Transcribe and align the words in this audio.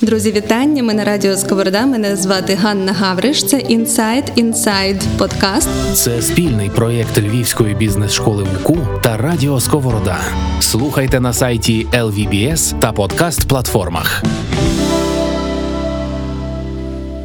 Друзі, 0.00 0.32
вітання! 0.32 0.82
Ми 0.82 0.94
на 0.94 1.04
радіо 1.04 1.36
Сковорода. 1.36 1.86
Мене 1.86 2.16
звати 2.16 2.54
Ганна 2.54 2.92
Гавриш. 2.92 3.44
Це 3.44 3.56
Inside 3.56 4.44
Inside 4.44 5.00
подкаст. 5.18 5.68
Це 5.94 6.22
спільний 6.22 6.70
проєкт 6.70 7.18
Львівської 7.18 7.74
бізнес-школи 7.74 8.46
УКУ 8.60 8.78
та 9.02 9.16
Радіо 9.16 9.60
Сковорода. 9.60 10.16
Слухайте 10.60 11.20
на 11.20 11.32
сайті 11.32 11.86
LVBS 11.92 12.78
та 12.78 12.92
подкаст-платформах. 12.92 14.22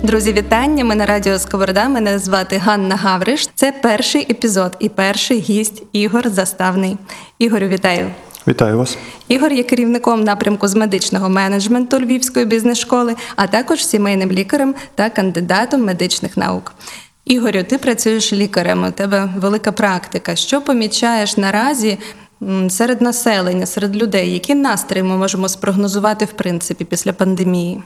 Друзі, 0.04 0.34
вітання! 0.34 0.86
Ми 0.86 0.96
на 0.96 1.06
радіо 1.06 1.40
Сковорода. 1.40 1.90
Мене 1.90 2.20
звати 2.20 2.58
Ганна 2.58 2.96
Гавриш. 2.96 3.50
Це 3.56 3.72
перший 3.72 4.22
епізод 4.32 4.78
і 4.80 4.90
перший 4.90 5.40
гість 5.40 5.84
Ігор 5.94 6.30
Заставний. 6.30 6.98
Ігорю, 7.40 7.68
вітаю! 7.68 8.12
Вітаю 8.48 8.78
вас. 8.78 8.98
Ігор 9.28 9.54
є 9.54 9.64
керівником 9.64 10.24
напрямку 10.24 10.68
з 10.68 10.76
медичного 10.76 11.30
менеджменту 11.30 12.00
Львівської 12.00 12.46
бізнес-школи, 12.46 13.16
а 13.36 13.48
також 13.48 13.86
сімейним 13.86 14.32
лікарем 14.32 14.76
та 14.96 15.10
кандидатом 15.10 15.84
медичних 15.86 16.38
наук. 16.38 16.74
Ігорю, 17.26 17.64
ти 17.64 17.78
працюєш 17.78 18.34
лікарем, 18.34 18.88
у 18.88 18.92
тебе 18.92 19.30
велика 19.38 19.72
практика. 19.72 20.36
Що 20.36 20.62
помічаєш 20.62 21.38
наразі 21.38 21.98
серед 22.70 23.02
населення, 23.02 23.66
серед 23.66 23.96
людей? 23.96 24.34
Які 24.34 24.56
настрої 24.56 25.04
ми 25.04 25.18
можемо 25.18 25.50
спрогнозувати 25.50 26.26
в 26.26 26.32
принципі 26.32 26.86
після 26.86 27.14
пандемії? 27.14 27.82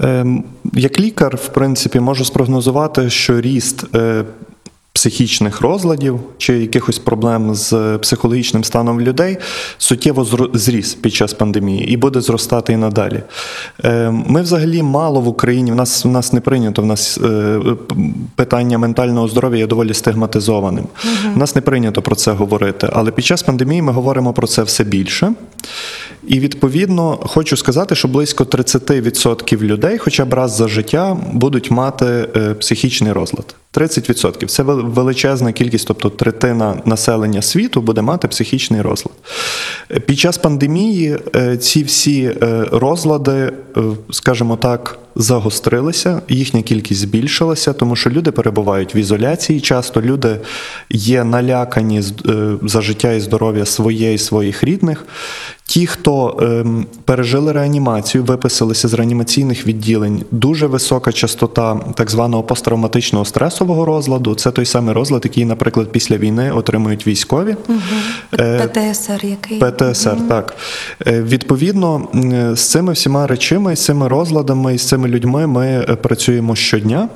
Ем, 0.00 0.44
Як 0.72 1.00
лікар, 1.00 1.36
в 1.36 1.48
принципі, 1.48 2.00
можу 2.00 2.24
спрогнозувати, 2.24 3.10
що 3.10 3.40
ріст 3.40 3.94
е, 3.94 4.24
психічних 4.92 5.60
розладів 5.60 6.20
чи 6.38 6.58
якихось 6.58 6.98
проблем 6.98 7.54
з 7.54 7.98
психологічним 7.98 8.64
станом 8.64 9.00
людей 9.00 9.36
суттєво 9.78 10.50
зріс 10.54 10.94
під 10.94 11.14
час 11.14 11.34
пандемії 11.34 11.88
і 11.92 11.96
буде 11.96 12.20
зростати 12.20 12.72
і 12.72 12.76
надалі. 12.76 13.22
Ем, 13.84 14.24
Ми 14.28 14.42
взагалі 14.42 14.82
мало 14.82 15.20
в 15.20 15.28
Україні, 15.28 15.72
в 15.72 15.74
нас, 15.74 16.04
в 16.04 16.08
нас 16.08 16.32
не 16.32 16.40
прийнято, 16.40 16.82
в 16.82 16.86
нас 16.86 17.18
е, 17.18 17.60
питання 18.34 18.78
ментального 18.78 19.28
здоров'я 19.28 19.58
є 19.58 19.66
доволі 19.66 19.94
стигматизованим. 19.94 20.84
У 21.34 21.38
нас 21.38 21.54
не 21.54 21.60
прийнято 21.60 22.02
про 22.02 22.16
це 22.16 22.32
говорити, 22.32 22.88
але 22.92 23.10
під 23.10 23.24
час 23.24 23.42
пандемії 23.42 23.82
ми 23.82 23.92
говоримо 23.92 24.32
про 24.32 24.46
це 24.46 24.62
все 24.62 24.84
більше. 24.84 25.32
І 26.26 26.40
відповідно 26.40 27.18
хочу 27.22 27.56
сказати, 27.56 27.94
що 27.94 28.08
близько 28.08 28.44
30% 28.44 29.62
людей, 29.62 29.98
хоча 29.98 30.24
б 30.24 30.34
раз 30.34 30.56
за 30.56 30.68
життя, 30.68 31.16
будуть 31.32 31.70
мати 31.70 32.28
е, 32.36 32.54
психічний 32.54 33.12
розлад. 33.12 33.54
30% 33.74 34.46
це 34.46 34.62
величезна 34.62 35.52
кількість, 35.52 35.86
тобто 35.86 36.10
третина 36.10 36.82
населення 36.84 37.42
світу 37.42 37.82
буде 37.82 38.02
мати 38.02 38.28
психічний 38.28 38.80
розлад. 38.80 39.14
Під 40.06 40.18
час 40.18 40.38
пандемії 40.38 41.18
е, 41.36 41.56
ці 41.56 41.82
всі 41.82 42.22
е, 42.22 42.66
розлади, 42.72 43.32
е, 43.32 43.52
скажімо 44.10 44.56
так, 44.56 44.98
загострилися, 45.14 46.22
їхня 46.28 46.62
кількість 46.62 47.00
збільшилася, 47.00 47.72
тому 47.72 47.96
що 47.96 48.10
люди 48.10 48.30
перебувають 48.30 48.94
в 48.94 48.96
ізоляції. 48.96 49.60
Часто 49.60 50.02
люди 50.02 50.40
є 50.90 51.24
налякані 51.24 52.02
за 52.62 52.80
життя 52.80 53.12
і 53.12 53.20
здоров'я 53.20 53.66
своє 53.66 54.14
і 54.14 54.18
своїх 54.18 54.64
рідних. 54.64 55.06
Ті, 55.70 55.86
хто 55.86 56.38
ем, 56.42 56.86
пережили 57.04 57.52
реанімацію, 57.52 58.24
виписалися 58.24 58.88
з 58.88 58.94
реанімаційних 58.94 59.66
відділень, 59.66 60.24
дуже 60.30 60.66
висока 60.66 61.12
частота 61.12 61.80
так 61.94 62.10
званого 62.10 62.42
посттравматичного 62.42 63.24
стресового 63.60 63.84
розладу. 63.84 64.34
Це 64.34 64.50
той 64.50 64.66
самий 64.66 64.94
розлад, 64.94 65.20
який, 65.24 65.44
наприклад, 65.44 65.92
після 65.92 66.16
війни 66.16 66.52
отримують 66.52 67.06
військові. 67.06 67.56
Е, 68.38 68.68
ПТСР 68.68 69.24
який? 69.24 69.58
ПТСР, 69.58 70.16
так. 70.28 70.54
Е, 71.06 71.22
Відповідно, 71.22 72.08
з 72.54 72.70
цими 72.70 72.92
всіма 72.92 73.26
речами, 73.26 73.76
з 73.76 73.84
цими 73.84 74.08
розладами 74.08 74.78
з 74.78 74.88
цими 74.88 75.08
людьми 75.08 75.46
ми 75.46 75.66
е, 75.66 75.96
працюємо 75.96 76.56
щодня. 76.56 77.08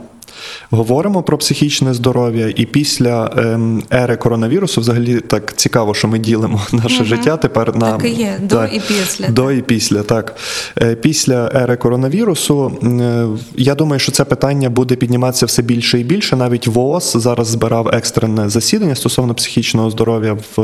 Говоримо 0.70 1.22
про 1.22 1.38
психічне 1.38 1.94
здоров'я, 1.94 2.52
і 2.56 2.66
після 2.66 3.30
ем, 3.36 3.82
ери 3.92 4.16
коронавірусу, 4.16 4.80
взагалі 4.80 5.20
так 5.20 5.56
цікаво, 5.56 5.94
що 5.94 6.08
ми 6.08 6.18
ділимо 6.18 6.60
наше 6.72 7.04
життя 7.04 7.36
тепер 7.36 7.76
на 7.76 7.92
Так 7.92 8.04
і 8.04 8.08
є, 8.08 8.38
до 8.42 8.64
і 8.64 8.80
після, 8.88 9.28
До 9.28 9.52
і 9.52 9.62
після, 9.62 10.02
так. 10.02 10.36
Е, 10.82 10.94
Після 10.94 11.50
ери 11.54 11.76
коронавірусу, 11.76 12.78
е, 12.82 13.26
я 13.56 13.74
думаю, 13.74 14.00
що 14.00 14.12
це 14.12 14.24
питання 14.24 14.70
буде 14.70 14.96
підніматися 14.96 15.46
все 15.46 15.62
більше 15.62 16.00
і 16.00 16.04
більше. 16.04 16.36
Навіть 16.36 16.66
ВООЗ 16.66 17.12
зараз 17.14 17.46
збирав 17.48 17.88
екстрене 17.88 18.48
засідання 18.48 18.94
стосовно 18.94 19.34
психічного 19.34 19.90
здоров'я 19.90 20.32
в 20.56 20.58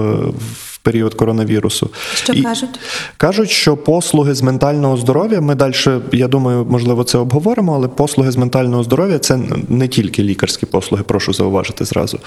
період 0.83 1.15
коронавірусу. 1.15 1.91
Що 2.15 2.33
І 2.33 2.43
кажуть? 2.43 2.81
Кажуть, 3.17 3.51
що 3.51 3.77
послуги 3.77 4.35
з 4.35 4.43
ментального 4.43 4.97
здоров'я, 4.97 5.41
ми 5.41 5.55
далі, 5.55 5.75
я 6.13 6.29
думаю, 6.29 6.67
можливо, 6.71 7.05
це 7.05 7.19
обговоримо, 7.19 7.75
але 7.75 7.89
послуги 7.89 8.31
з 8.31 8.37
ментального 8.37 8.85
здоров'я 8.85 9.19
це 9.19 9.39
не 9.69 9.89
тільки 9.89 10.23
лікарські 10.23 10.67
послуги, 10.67 11.03
прошу 11.03 11.33
зауважити 11.33 11.85
зразу. 11.85 12.19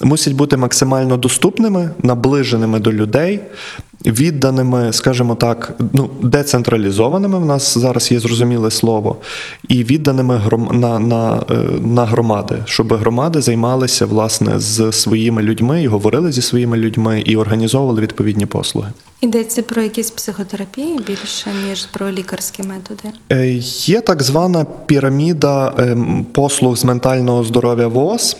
Мусять 0.00 0.32
бути 0.34 0.56
максимально 0.56 1.16
доступними, 1.16 1.90
наближеними 2.02 2.78
до 2.78 2.92
людей, 2.92 3.40
відданими, 4.06 4.92
скажімо 4.92 5.34
так, 5.34 5.72
ну, 5.92 6.10
децентралізованими. 6.22 7.38
В 7.38 7.46
нас 7.46 7.78
зараз 7.78 8.12
є 8.12 8.20
зрозуміле 8.20 8.70
слово, 8.70 9.16
і 9.68 9.84
відданими 9.84 10.36
гром, 10.36 10.68
на, 10.72 10.98
на, 10.98 11.42
е, 11.50 11.54
на 11.80 12.04
громади, 12.04 12.58
щоб 12.64 12.94
громади 12.94 13.40
займалися 13.40 14.06
власне 14.06 14.60
з 14.60 14.92
своїми 14.92 15.42
людьми 15.42 15.82
і 15.82 15.86
говорили 15.86 16.32
зі 16.32 16.42
своїми 16.42 16.76
людьми 16.76 17.22
і 17.26 17.36
організовували 17.36 18.00
відповідні 18.00 18.46
послуги. 18.46 18.88
Йдеться 19.20 19.62
про 19.62 19.82
якісь 19.82 20.10
психотерапії 20.10 20.98
більше, 21.06 21.50
ніж 21.68 21.86
про 21.86 22.10
лікарські 22.10 22.62
методи. 22.62 23.16
Е, 23.32 23.46
Є 23.84 24.00
так 24.00 24.22
звана 24.22 24.66
піраміда 24.86 25.74
ем, 25.78 26.26
послуг 26.32 26.76
з 26.76 26.84
ментального 26.84 27.44
здоров'я 27.44 27.86
ВООЗ. 27.86 28.36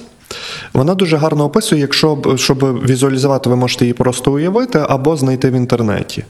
Вона 0.72 0.94
дуже 0.94 1.16
гарно 1.16 1.44
описує, 1.44 1.80
якщо 1.80 2.18
щоб 2.36 2.86
візуалізувати, 2.86 3.50
ви 3.50 3.56
можете 3.56 3.84
її 3.84 3.94
просто 3.94 4.32
уявити 4.32 4.84
або 4.88 5.16
знайти 5.16 5.50
в 5.50 5.52
інтернеті. 5.52 6.24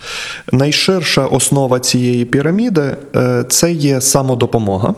Найширша 0.53 1.27
основа 1.27 1.81
цієї 1.81 2.25
піраміди 2.25 2.97
е, 3.17 3.45
це 3.49 3.73
є 3.73 4.01
самодопомога. 4.01 4.95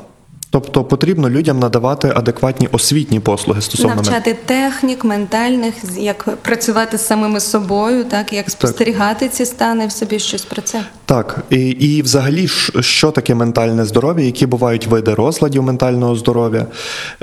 Тобто 0.55 0.85
потрібно 0.85 1.31
людям 1.31 1.59
надавати 1.59 2.13
адекватні 2.17 2.69
освітні 2.73 3.21
послуги 3.21 3.63
стосовно 3.63 3.95
Навчати 3.95 4.37
технік, 4.47 5.05
ментальних, 5.05 5.75
як 5.99 6.37
працювати 6.37 6.99
з 6.99 7.07
самими 7.07 7.41
собою, 7.41 8.05
так 8.05 8.33
як 8.33 8.51
спостерігати 8.51 9.29
ці 9.29 9.47
стани 9.47 9.87
в 9.87 9.93
собі 9.93 10.19
щось 10.19 10.45
про 10.45 10.63
це. 10.63 10.85
Так, 11.07 11.45
і, 11.51 11.57
і 11.71 12.03
взагалі, 12.03 12.49
що 12.81 13.11
таке 13.11 13.35
ментальне 13.35 13.85
здоров'я, 13.85 14.25
які 14.25 14.47
бувають 14.47 14.87
види 14.87 15.15
розладів 15.15 15.63
ментального 15.63 16.17
здоров'я, 16.17 16.67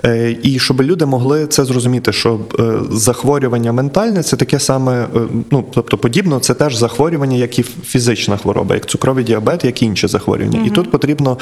Е, 0.06 0.36
і 0.44 0.60
щоб 0.60 0.82
люди 0.82 1.06
могли 1.06 1.48
це 1.48 1.66
зрозуміти, 1.66 2.14
що 2.14 2.40
е, 2.60 2.64
захворювання 2.92 3.72
ментальне 3.72 4.24
це 4.24 4.38
таке 4.38 4.60
саме, 4.60 5.02
е, 5.02 5.20
ну 5.52 5.64
тобто 5.74 5.98
подібно, 5.98 6.40
це 6.40 6.54
теж 6.54 6.76
захворювання, 6.76 7.38
як 7.38 7.60
і 7.60 7.64
фізична 7.64 8.38
хвороба, 8.38 8.76
як 8.76 8.86
цукровий 8.86 9.24
діабет, 9.24 9.66
як 9.66 9.82
і 9.82 9.86
інші 9.86 10.08
захворювання. 10.08 10.66
І 10.66 10.70
тут 10.70 10.92
потрібно 10.92 11.38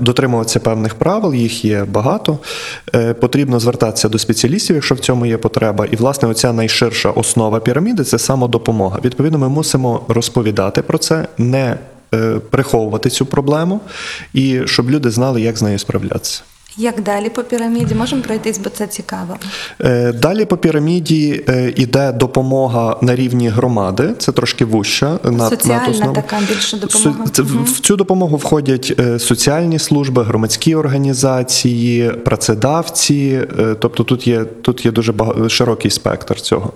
дотримуватися 0.00 0.60
певних 0.60 0.94
правил, 0.94 1.34
їх 1.34 1.64
є 1.64 1.84
багато. 1.84 2.38
Потрібно 3.20 3.60
звертатися 3.60 4.08
до 4.08 4.18
спеціалістів, 4.18 4.76
якщо 4.76 4.94
в 4.94 4.98
цьому 4.98 5.26
є 5.26 5.36
потреба. 5.36 5.86
І 5.90 5.96
власне 5.96 6.28
оця 6.28 6.52
найширша 6.52 7.10
основа 7.10 7.60
піраміди 7.60 8.04
це 8.04 8.18
самодопомога. 8.18 8.98
Відповідно, 9.04 9.38
ми 9.38 9.48
мусимо 9.48 10.00
розповідати 10.08 10.82
про 10.82 10.98
це, 10.98 11.26
не 11.38 11.76
е, 12.14 12.38
приховувати 12.50 13.10
цю 13.10 13.26
проблему, 13.26 13.80
і 14.32 14.60
щоб 14.66 14.90
люди 14.90 15.10
знали, 15.10 15.40
як 15.40 15.56
з 15.56 15.62
нею 15.62 15.78
справлятися. 15.78 16.42
Як 16.78 17.02
далі 17.02 17.28
по 17.28 17.42
піраміді? 17.42 17.94
Можемо 17.94 18.22
пройтись, 18.22 18.58
бо 18.58 18.70
це 18.70 18.86
цікаво. 18.86 19.36
Е, 19.80 20.12
Далі 20.12 20.44
по 20.44 20.56
піраміді 20.56 21.44
е, 21.48 21.72
іде 21.76 22.12
допомога 22.12 22.96
на 23.02 23.16
рівні 23.16 23.48
громади, 23.48 24.10
це 24.18 24.32
трошки 24.32 24.64
вуща. 24.64 25.18
над- 25.24 25.48
Соціальна 25.50 25.98
над 26.06 26.12
така 26.14 26.36
більше 26.48 26.76
допомога. 26.76 27.24
В- 27.36 27.80
цю 27.80 27.96
допомогу 27.96 28.36
входять 28.36 28.94
е, 28.98 29.18
соціальні 29.18 29.78
служби, 29.78 30.22
громадські 30.22 30.74
організації, 30.74 32.10
працедавці. 32.10 33.40
е, 33.58 33.74
Тобто 33.80 34.04
тут 34.04 34.26
є, 34.26 34.44
тут 34.44 34.84
є 34.86 34.92
дуже 34.92 35.14
широкий 35.48 35.90
спектр 35.90 36.40
цього. 36.40 36.72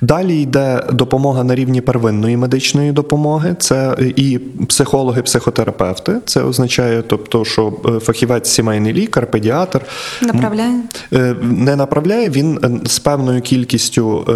Далі 0.00 0.42
йде 0.42 0.82
допомога 0.92 1.44
на 1.44 1.54
рівні 1.54 1.80
первинної 1.80 2.36
медичної 2.36 2.92
допомоги. 2.92 3.56
Це 3.58 3.96
і 4.16 4.38
психологи, 4.68 5.22
психотерапевти. 5.22 6.12
Це 6.24 6.42
означає, 6.42 7.02
тобто, 7.06 7.44
що 7.44 7.72
е, 7.96 8.00
фахівець 8.00 8.48
сімейний 8.50 8.92
лікар, 8.92 9.30
педіатр 9.38 9.80
Направляє? 10.22 10.80
Е, 11.12 11.36
не 11.42 11.76
направляє, 11.76 12.30
він 12.30 12.58
е, 12.64 12.70
з 12.88 12.98
певною 12.98 13.40
кількістю 13.40 14.26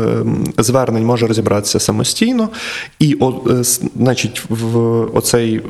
е, 0.58 0.62
звернень 0.62 1.06
може 1.06 1.26
розібратися 1.26 1.80
самостійно, 1.80 2.48
і 2.98 3.16
о, 3.20 3.32
е, 3.50 3.64
значить, 3.96 4.42
в 4.48 4.78
оцей. 5.16 5.60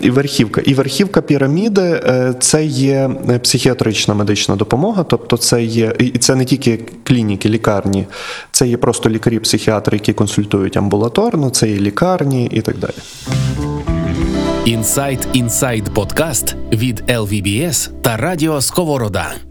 І 0.00 0.10
верхівка. 0.10 0.60
І 0.60 0.74
верхівка 0.74 1.22
піраміди 1.22 2.02
це 2.40 2.64
є 2.64 3.10
психіатрична 3.42 4.14
медична 4.14 4.56
допомога, 4.56 5.04
тобто 5.04 5.36
це 5.36 5.62
є 5.62 5.92
і 5.98 6.18
це 6.18 6.34
не 6.34 6.44
тільки 6.44 6.80
клініки, 7.04 7.48
лікарні, 7.48 8.06
це 8.50 8.68
є 8.68 8.76
просто 8.76 9.10
лікарі-психіатри, 9.10 9.96
які 9.96 10.12
консультують 10.12 10.76
амбулаторно, 10.76 11.50
це 11.50 11.70
є 11.70 11.78
лікарні 11.78 12.46
і 12.46 12.60
так 12.60 12.78
далі. 12.78 12.94
Інсайт 14.64 15.28
Інсайд 15.32 15.94
подкаст 15.94 16.56
від 16.72 17.00
LVBS 17.00 18.00
та 18.00 18.16
Радіо 18.16 18.60
Сковорода. 18.60 19.49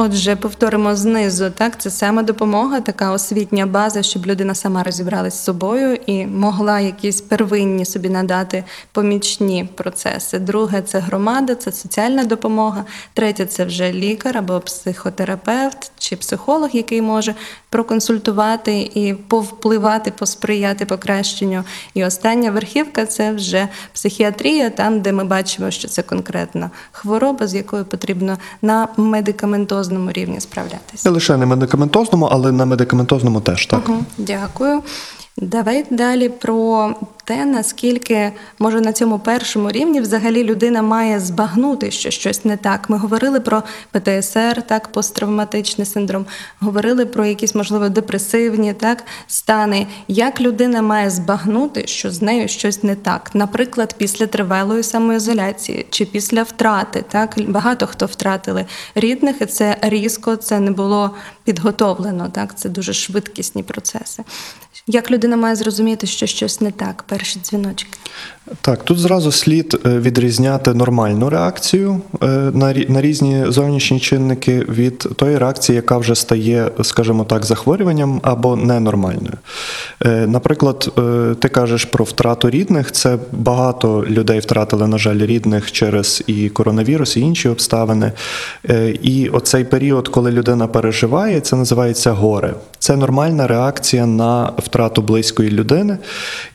Отже, 0.00 0.36
повторимо 0.36 0.96
знизу, 0.96 1.50
так 1.50 1.80
це 1.80 1.90
саме 1.90 2.22
допомога, 2.22 2.80
така 2.80 3.12
освітня 3.12 3.66
база, 3.66 4.02
щоб 4.02 4.26
людина 4.26 4.54
сама 4.54 4.82
розібралась 4.82 5.34
з 5.34 5.44
собою 5.44 5.98
і 6.06 6.26
могла 6.26 6.80
якісь 6.80 7.20
первинні 7.20 7.84
собі 7.84 8.08
надати 8.08 8.64
помічні 8.92 9.68
процеси. 9.74 10.38
Друге 10.38 10.82
це 10.82 10.98
громада, 10.98 11.54
це 11.54 11.72
соціальна 11.72 12.24
допомога. 12.24 12.84
Третє 13.12 13.46
це 13.46 13.64
вже 13.64 13.92
лікар 13.92 14.38
або 14.38 14.60
психотерапевт 14.60 15.92
чи 15.98 16.16
психолог, 16.16 16.70
який 16.72 17.02
може 17.02 17.34
проконсультувати 17.70 18.90
і 18.94 19.14
повпливати, 19.14 20.10
посприяти 20.10 20.86
покращенню. 20.86 21.64
І 21.94 22.04
остання 22.04 22.50
верхівка 22.50 23.06
це 23.06 23.32
вже 23.32 23.68
психіатрія, 23.92 24.70
там, 24.70 25.00
де 25.00 25.12
ми 25.12 25.24
бачимо, 25.24 25.70
що 25.70 25.88
це 25.88 26.02
конкретна 26.02 26.70
хвороба, 26.92 27.46
з 27.46 27.54
якою 27.54 27.84
потрібно 27.84 28.38
на 28.62 28.88
медикаментозному 29.88 30.12
рівні 30.12 30.40
справлятися. 30.40 31.08
Не 31.08 31.14
лише 31.14 31.36
на 31.36 31.46
медикаментозному, 31.46 32.26
але 32.26 32.52
на 32.52 32.64
медикаментозному 32.64 33.40
теж 33.40 33.66
так. 33.66 33.88
Угу, 33.88 34.04
Дякую. 34.18 34.82
Давай 35.40 35.84
далі 35.90 36.28
про 36.28 36.94
те, 37.24 37.44
наскільки 37.44 38.32
може 38.58 38.80
на 38.80 38.92
цьому 38.92 39.18
першому 39.18 39.70
рівні 39.70 40.00
взагалі 40.00 40.44
людина 40.44 40.82
має 40.82 41.20
збагнути, 41.20 41.90
що 41.90 42.10
щось 42.10 42.44
не 42.44 42.56
так. 42.56 42.90
Ми 42.90 42.98
говорили 42.98 43.40
про 43.40 43.62
ПТСР, 43.90 44.62
так, 44.62 44.88
посттравматичний 44.88 45.86
синдром, 45.86 46.26
говорили 46.60 47.06
про 47.06 47.26
якісь, 47.26 47.54
можливо, 47.54 47.88
депресивні 47.88 48.74
так, 48.74 49.04
стани. 49.26 49.86
Як 50.08 50.40
людина 50.40 50.82
має 50.82 51.10
збагнути, 51.10 51.86
що 51.86 52.10
з 52.10 52.22
нею 52.22 52.48
щось 52.48 52.82
не 52.82 52.94
так? 52.94 53.30
Наприклад, 53.34 53.94
після 53.98 54.26
тривалої 54.26 54.82
самоізоляції 54.82 55.86
чи 55.90 56.04
після 56.04 56.42
втрати. 56.42 57.04
Так? 57.08 57.34
Багато 57.48 57.86
хто 57.86 58.06
втратили 58.06 58.66
рідних, 58.94 59.36
і 59.40 59.46
це 59.46 59.76
різко, 59.82 60.36
це 60.36 60.60
не 60.60 60.70
було 60.70 61.10
підготовлено. 61.44 62.28
Так? 62.28 62.58
Це 62.58 62.68
дуже 62.68 62.92
швидкісні 62.92 63.62
процеси. 63.62 64.24
Як 64.90 65.10
людина 65.10 65.36
має 65.36 65.56
зрозуміти, 65.56 66.06
що 66.06 66.26
щось 66.26 66.60
не 66.60 66.70
так? 66.70 67.02
Перші 67.02 67.40
дзвіночки. 67.40 67.98
Так, 68.60 68.84
тут 68.84 68.98
зразу 68.98 69.32
слід 69.32 69.80
е, 69.86 69.98
відрізняти 69.98 70.74
нормальну 70.74 71.30
реакцію 71.30 72.00
е, 72.22 72.26
на 72.88 73.00
різні 73.00 73.44
зовнішні 73.48 74.00
чинники 74.00 74.64
від 74.68 74.98
тої 74.98 75.38
реакції, 75.38 75.76
яка 75.76 75.98
вже 75.98 76.14
стає, 76.14 76.70
скажімо 76.82 77.24
так, 77.24 77.44
захворюванням 77.44 78.20
або 78.22 78.56
ненормальною. 78.56 79.34
Е, 80.04 80.26
Наприклад, 80.26 80.92
ти 81.38 81.48
кажеш 81.48 81.84
про 81.84 82.04
втрату 82.04 82.50
рідних. 82.50 82.92
Це 82.92 83.18
багато 83.32 84.04
людей 84.08 84.38
втратили, 84.38 84.86
на 84.86 84.98
жаль, 84.98 85.18
рідних 85.18 85.72
через 85.72 86.22
і 86.26 86.48
коронавірус, 86.48 87.16
і 87.16 87.20
інші 87.20 87.48
обставини. 87.48 88.12
І 89.02 89.28
оцей 89.28 89.64
період, 89.64 90.08
коли 90.08 90.30
людина 90.30 90.66
переживає, 90.66 91.40
це 91.40 91.56
називається 91.56 92.12
горе. 92.12 92.54
Це 92.78 92.96
нормальна 92.96 93.46
реакція 93.46 94.06
на 94.06 94.52
втрату 94.58 95.02
близької 95.02 95.50
людини. 95.50 95.98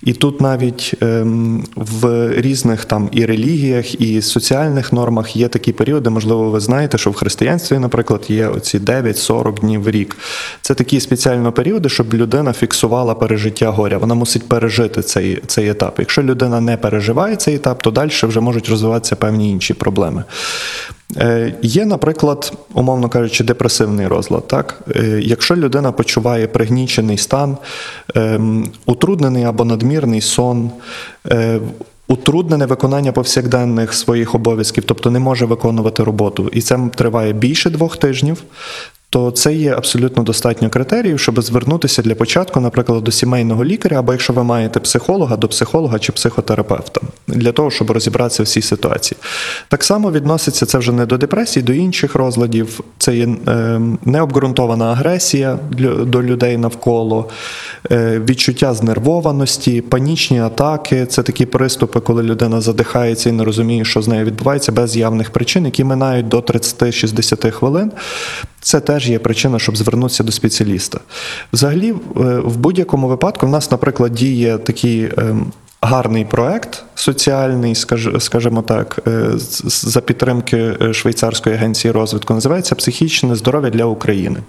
І 0.01 0.13
тут 0.13 0.41
навіть 0.41 0.95
ем, 1.01 1.63
в 1.83 2.29
різних 2.41 2.85
там 2.85 3.09
і 3.11 3.25
релігіях, 3.25 4.01
і 4.01 4.21
соціальних 4.21 4.93
нормах 4.93 5.35
є 5.35 5.47
такі 5.47 5.71
періоди. 5.71 6.09
Можливо, 6.09 6.49
ви 6.49 6.59
знаєте, 6.59 6.97
що 6.97 7.11
в 7.11 7.13
християнстві, 7.13 7.79
наприклад, 7.79 8.25
є 8.27 8.47
оці 8.47 8.79
9-40 8.79 9.59
днів 9.59 9.83
в 9.83 9.89
рік. 9.89 10.17
Це 10.61 10.73
такі 10.73 10.99
спеціальні 10.99 11.51
періоди, 11.51 11.89
щоб 11.89 12.13
людина 12.13 12.53
фіксувала 12.53 13.15
пережиття 13.15 13.69
горя. 13.69 13.97
Вона 13.97 14.15
мусить 14.15 14.49
пережити 14.49 15.01
цей, 15.01 15.41
цей 15.47 15.69
етап. 15.69 15.95
Якщо 15.99 16.23
людина 16.23 16.61
не 16.61 16.77
переживає 16.77 17.35
цей 17.35 17.55
етап, 17.55 17.83
то 17.83 17.91
далі 17.91 18.09
вже 18.23 18.39
можуть 18.39 18.69
розвиватися 18.69 19.15
певні 19.15 19.51
інші 19.51 19.73
проблеми. 19.73 20.23
Е, 21.17 21.53
Є, 21.61 21.85
наприклад, 21.85 22.53
умовно 22.73 23.09
кажучи, 23.09 23.43
депресивний 23.43 24.07
розлад. 24.07 24.47
Так? 24.47 24.81
Е, 24.95 25.19
Якщо 25.23 25.55
людина 25.55 25.91
почуває 25.91 26.47
пригнічений 26.47 27.17
стан, 27.17 27.57
ем, 28.15 28.71
утруднений 28.85 29.43
або 29.43 29.65
надмірний 29.65 30.21
сон, 30.21 30.71
е, 31.31 31.59
утруднене 32.07 32.65
виконання 32.65 33.11
повсякденних 33.11 33.93
своїх 33.93 34.35
обов'язків, 34.35 34.83
тобто 34.87 35.11
не 35.11 35.19
може 35.19 35.45
виконувати 35.45 36.03
роботу, 36.03 36.49
і 36.53 36.61
це 36.61 36.79
триває 36.95 37.33
більше 37.33 37.69
двох 37.69 37.97
тижнів. 37.97 38.43
То 39.13 39.31
це 39.31 39.53
є 39.53 39.73
абсолютно 39.73 40.23
достатньо 40.23 40.69
критеріїв, 40.69 41.19
щоб 41.19 41.41
звернутися 41.41 42.01
для 42.01 42.15
початку, 42.15 42.59
наприклад, 42.59 43.03
до 43.03 43.11
сімейного 43.11 43.65
лікаря, 43.65 43.99
або 43.99 44.11
якщо 44.11 44.33
ви 44.33 44.43
маєте 44.43 44.79
психолога, 44.79 45.37
до 45.37 45.47
психолога 45.47 45.99
чи 45.99 46.11
психотерапевта, 46.11 47.01
для 47.27 47.51
того, 47.51 47.71
щоб 47.71 47.91
розібратися 47.91 48.43
в 48.43 48.47
цій 48.47 48.61
ситуації. 48.61 49.17
Так 49.67 49.83
само 49.83 50.11
відноситься 50.11 50.65
це 50.65 50.77
вже 50.77 50.91
не 50.91 51.05
до 51.05 51.17
депресії, 51.17 51.63
до 51.63 51.73
інших 51.73 52.15
розладів. 52.15 52.79
Це 52.97 53.15
є 53.15 53.27
е, 53.47 53.81
необґрунтована 54.05 54.85
агресія 54.85 55.59
до 56.05 56.23
людей 56.23 56.57
навколо, 56.57 57.29
е, 57.91 58.21
відчуття 58.29 58.73
знервованості, 58.73 59.81
панічні 59.81 60.39
атаки. 60.39 61.05
Це 61.05 61.23
такі 61.23 61.45
приступи, 61.45 61.99
коли 61.99 62.23
людина 62.23 62.61
задихається 62.61 63.29
і 63.29 63.31
не 63.31 63.43
розуміє, 63.43 63.85
що 63.85 64.01
з 64.01 64.07
нею 64.07 64.25
відбувається 64.25 64.71
без 64.71 64.97
явних 64.97 65.29
причин, 65.29 65.65
які 65.65 65.83
минають 65.83 66.27
до 66.27 66.39
30-60 66.39 67.51
хвилин. 67.51 67.91
Це 68.63 68.79
теж 68.79 69.09
є 69.09 69.19
причина, 69.19 69.59
щоб 69.59 69.77
звернутися 69.77 70.23
до 70.23 70.31
спеціаліста. 70.31 70.99
Взагалі, 71.53 71.89
е, 71.89 71.93
в 72.39 72.57
будь-якому 72.57 73.07
випадку, 73.07 73.45
в 73.45 73.49
нас, 73.49 73.71
наприклад, 73.71 74.13
діє 74.13 74.57
такий 74.57 75.11
ем, 75.17 75.51
гарний 75.81 76.25
проект 76.25 76.83
соціальний, 76.95 77.75
скажімо 78.19 78.61
так, 78.61 78.99
е, 79.07 79.29
за 79.65 80.01
підтримки 80.01 80.57
е, 80.81 80.93
Швейцарської 80.93 81.55
агенції 81.55 81.91
розвитку, 81.91 82.33
називається 82.33 82.75
Психічне 82.75 83.35
здоров'я 83.35 83.69
для 83.69 83.85
України. 83.85 84.39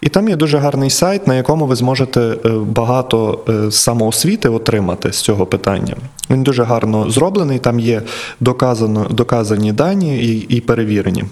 І 0.00 0.08
там 0.08 0.28
є 0.28 0.36
дуже 0.36 0.58
гарний 0.58 0.90
сайт, 0.90 1.26
на 1.26 1.34
якому 1.34 1.66
ви 1.66 1.76
зможете 1.76 2.36
багато 2.66 3.38
самоосвіти 3.70 4.48
отримати 4.48 5.12
з 5.12 5.20
цього 5.20 5.46
питання. 5.46 5.96
Він 6.30 6.42
дуже 6.42 6.62
гарно 6.62 7.10
зроблений, 7.10 7.58
там 7.58 7.80
є 7.80 8.02
доказано, 8.40 9.06
доказані 9.10 9.72
дані 9.72 10.18
і, 10.18 10.56
і 10.56 10.60
перевірені. 10.60 11.24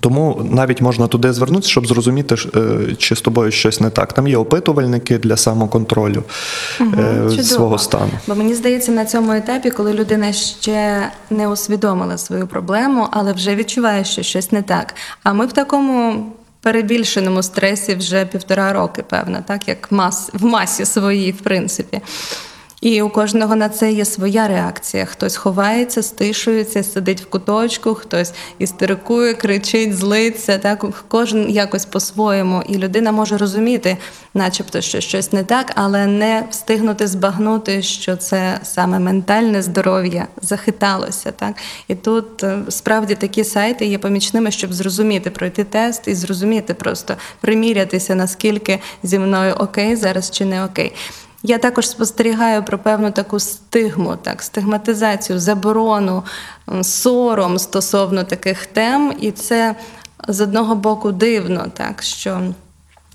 Тому 0.00 0.48
навіть 0.50 0.80
можна 0.80 1.06
туди 1.06 1.32
звернутися, 1.32 1.70
щоб 1.70 1.86
зрозуміти, 1.86 2.34
е, 2.56 2.94
чи 2.98 3.16
з 3.16 3.20
тобою 3.20 3.50
щось 3.50 3.80
не 3.80 3.90
так. 3.90 4.12
Там 4.12 4.28
є 4.28 4.36
опитувальники 4.36 5.18
для 5.18 5.36
самоконтролю 5.36 6.22
Чудово. 6.78 7.42
свого 7.42 7.78
стану. 7.78 8.10
Бо 8.26 8.34
мені 8.34 8.54
здається, 8.54 8.92
на 8.92 9.04
цьому 9.04 9.32
етапі, 9.32 9.70
коли 9.70 9.92
людина 9.92 10.32
ще 10.32 11.10
не 11.30 11.48
усвідомила 11.48 12.18
свою 12.18 12.46
проблему, 12.46 13.08
але 13.10 13.32
вже 13.32 13.54
відчуває, 13.54 14.04
що 14.04 14.22
щось 14.22 14.52
не 14.52 14.62
так. 14.62 14.94
А 15.22 15.32
ми 15.32 15.46
в 15.46 15.52
такому 15.52 16.26
перебільшеному 16.60 17.42
стресі 17.42 17.94
вже 17.94 18.24
півтора 18.24 18.72
роки, 18.72 19.02
певно, 19.02 19.38
так 19.46 19.68
як 19.68 19.92
мас 19.92 20.30
в 20.32 20.44
масі 20.44 20.84
своїй, 20.84 21.32
в 21.32 21.40
принципі. 21.40 22.00
І 22.84 23.02
у 23.02 23.08
кожного 23.08 23.56
на 23.56 23.68
це 23.68 23.92
є 23.92 24.04
своя 24.04 24.48
реакція. 24.48 25.04
Хтось 25.04 25.36
ховається, 25.36 26.02
стишується, 26.02 26.82
сидить 26.82 27.20
в 27.20 27.26
куточку, 27.26 27.94
хтось 27.94 28.32
істерикує, 28.58 29.34
кричить, 29.34 29.96
злиться. 29.96 30.58
Так 30.58 30.84
кожен 31.08 31.50
якось 31.50 31.84
по-своєму. 31.84 32.62
І 32.68 32.78
людина 32.78 33.12
може 33.12 33.36
розуміти, 33.36 33.96
начебто, 34.34 34.80
що 34.80 35.00
щось 35.00 35.32
не 35.32 35.44
так, 35.44 35.72
але 35.74 36.06
не 36.06 36.44
встигнути 36.50 37.06
збагнути, 37.06 37.82
що 37.82 38.16
це 38.16 38.60
саме 38.62 38.98
ментальне 38.98 39.62
здоров'я 39.62 40.26
захиталося. 40.42 41.32
Так 41.32 41.54
і 41.88 41.94
тут 41.94 42.44
е, 42.44 42.58
справді 42.68 43.14
такі 43.14 43.44
сайти 43.44 43.86
є 43.86 43.98
помічними, 43.98 44.50
щоб 44.50 44.72
зрозуміти, 44.72 45.30
пройти 45.30 45.64
тест 45.64 46.08
і 46.08 46.14
зрозуміти, 46.14 46.74
просто 46.74 47.16
примірятися, 47.40 48.14
наскільки 48.14 48.78
зі 49.02 49.18
мною 49.18 49.54
окей 49.54 49.96
зараз 49.96 50.30
чи 50.30 50.44
не 50.44 50.64
окей. 50.64 50.92
Я 51.46 51.58
також 51.58 51.88
спостерігаю 51.88 52.62
про 52.62 52.78
певну 52.78 53.10
таку 53.10 53.40
стигму, 53.40 54.16
так, 54.22 54.42
стигматизацію, 54.42 55.38
заборону, 55.38 56.22
сором 56.82 57.58
стосовно 57.58 58.24
таких 58.24 58.66
тем, 58.66 59.16
і 59.20 59.30
це 59.30 59.74
з 60.28 60.40
одного 60.40 60.74
боку 60.74 61.12
дивно, 61.12 61.66
так 61.74 62.02
що. 62.02 62.42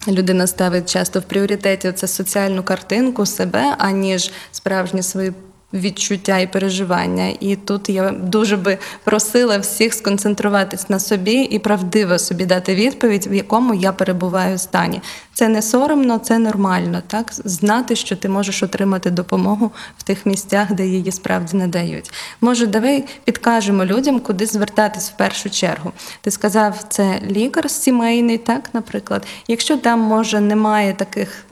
Людина 0.07 0.47
ставить 0.47 0.89
часто 0.89 1.19
в 1.19 1.23
пріоритеті 1.23 1.91
це 1.91 2.07
соціальну 2.07 2.63
картинку 2.63 3.25
себе, 3.25 3.75
аніж 3.77 4.31
справжні 4.51 5.03
свої 5.03 5.33
відчуття 5.73 6.37
і 6.37 6.51
переживання. 6.51 7.33
І 7.39 7.55
тут 7.55 7.89
я 7.89 8.11
дуже 8.11 8.57
би 8.57 8.77
просила 9.03 9.57
всіх 9.57 9.93
сконцентруватись 9.93 10.89
на 10.89 10.99
собі 10.99 11.41
і 11.41 11.59
правдиво 11.59 12.19
собі 12.19 12.45
дати 12.45 12.75
відповідь, 12.75 13.27
в 13.27 13.33
якому 13.33 13.73
я 13.73 13.91
перебуваю 13.91 14.57
стані. 14.57 15.01
Це 15.33 15.47
не 15.47 15.61
соромно, 15.61 16.17
це 16.17 16.39
нормально. 16.39 17.01
Так 17.07 17.31
знати, 17.31 17.95
що 17.95 18.15
ти 18.15 18.29
можеш 18.29 18.63
отримати 18.63 19.09
допомогу 19.09 19.71
в 19.97 20.03
тих 20.03 20.25
місцях, 20.25 20.73
де 20.73 20.87
її 20.87 21.11
справді 21.11 21.57
не 21.57 21.67
дають. 21.67 22.11
Може, 22.41 22.67
давай 22.67 23.05
підкажемо 23.23 23.85
людям, 23.85 24.19
куди 24.19 24.45
звертатись 24.45 25.09
в 25.09 25.17
першу 25.17 25.49
чергу. 25.49 25.91
Ти 26.21 26.31
сказав, 26.31 26.85
це 26.89 27.19
лікар 27.29 27.69
сімейний, 27.69 28.37
так, 28.37 28.69
наприклад. 28.73 29.27
Якщо 29.47 29.77
там 29.77 29.99
може 29.99 30.39
немає 30.39 30.93
таких 30.93 31.45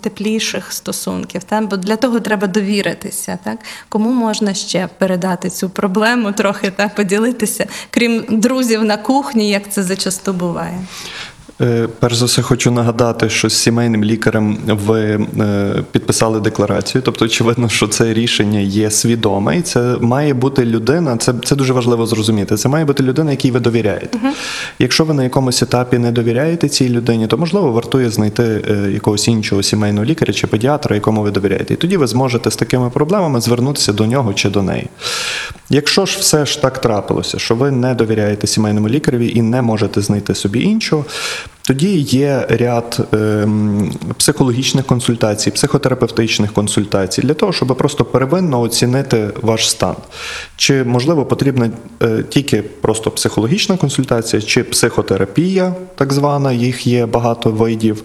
тепліших 0.00 0.72
стосунків. 0.72 1.44
Та? 1.44 1.60
Бо 1.60 1.76
для 1.76 1.96
того 1.96 2.20
треба 2.20 2.46
довіритися. 2.46 3.38
Так? 3.44 3.58
Кому 3.88 4.12
можна 4.12 4.54
ще 4.54 4.88
передати 4.98 5.50
цю 5.50 5.70
проблему, 5.70 6.32
трохи 6.32 6.70
та, 6.70 6.88
поділитися, 6.88 7.66
крім 7.90 8.24
друзів 8.28 8.84
на 8.84 8.96
кухні, 8.96 9.50
як 9.50 9.70
це 9.70 9.82
зачасту 9.82 10.32
буває. 10.32 10.78
Е, 11.60 11.88
Перш 11.98 12.16
за 12.16 12.24
все, 12.24 12.42
хочу 12.42 12.70
нагадати, 12.70 13.28
що 13.28 13.48
з 13.48 13.54
сімейним 13.54 14.04
лікарем 14.04 14.58
ви 14.66 15.00
е, 15.40 15.74
підписали 15.92 16.40
декларацію. 16.40 17.02
Тобто, 17.02 17.24
очевидно, 17.24 17.68
що 17.68 17.88
це 17.88 18.14
рішення 18.14 18.58
є 18.58 18.90
свідоме, 18.90 19.58
і 19.58 19.62
це 19.62 19.96
має 20.00 20.34
бути 20.34 20.64
людина. 20.64 21.16
Це, 21.16 21.34
це 21.44 21.56
дуже 21.56 21.72
важливо 21.72 22.06
зрозуміти. 22.06 22.56
Це 22.56 22.68
має 22.68 22.84
бути 22.84 23.02
людина, 23.02 23.30
якій 23.30 23.50
ви 23.50 23.60
довіряєте. 23.60 24.18
Якщо 24.78 25.04
ви 25.04 25.14
на 25.14 25.24
якомусь 25.24 25.62
етапі 25.62 25.98
не 25.98 26.12
довіряєте 26.12 26.68
цій 26.68 26.88
людині, 26.88 27.26
то 27.26 27.38
можливо 27.38 27.72
вартує 27.72 28.10
знайти 28.10 28.42
е, 28.42 28.90
якогось 28.92 29.28
іншого 29.28 29.62
сімейного 29.62 30.04
лікаря 30.04 30.32
чи 30.32 30.46
педіатра, 30.46 30.94
якому 30.94 31.22
ви 31.22 31.30
довіряєте. 31.30 31.74
І 31.74 31.76
тоді 31.76 31.96
ви 31.96 32.06
зможете 32.06 32.50
з 32.50 32.56
такими 32.56 32.90
проблемами 32.90 33.40
звернутися 33.40 33.92
до 33.92 34.06
нього 34.06 34.34
чи 34.34 34.50
до 34.50 34.62
неї. 34.62 34.86
Якщо 35.70 36.06
ж 36.06 36.18
все 36.20 36.46
ж 36.46 36.62
так 36.62 36.80
трапилося, 36.80 37.38
що 37.38 37.54
ви 37.54 37.70
не 37.70 37.94
довіряєте 37.94 38.46
сімейному 38.46 38.88
лікареві 38.88 39.32
і 39.34 39.42
не 39.42 39.62
можете 39.62 40.00
знайти 40.00 40.34
собі 40.34 40.62
іншого, 40.62 41.04
тоді 41.62 41.98
є 41.98 42.46
ряд 42.48 43.08
е, 43.14 43.48
психологічних 44.16 44.86
консультацій, 44.86 45.50
психотерапевтичних 45.50 46.52
консультацій 46.52 47.22
для 47.22 47.34
того, 47.34 47.52
щоб 47.52 47.68
просто 47.68 48.04
первинно 48.04 48.60
оцінити 48.60 49.30
ваш 49.42 49.70
стан. 49.70 49.94
Чи 50.56 50.84
можливо 50.84 51.26
потрібна 51.26 51.70
е, 52.02 52.24
тільки 52.28 52.62
просто 52.62 53.10
психологічна 53.10 53.76
консультація, 53.76 54.42
чи 54.42 54.64
психотерапія, 54.64 55.74
так 55.94 56.12
звана, 56.12 56.52
їх 56.52 56.86
є 56.86 57.06
багато 57.06 57.50
видів, 57.50 58.04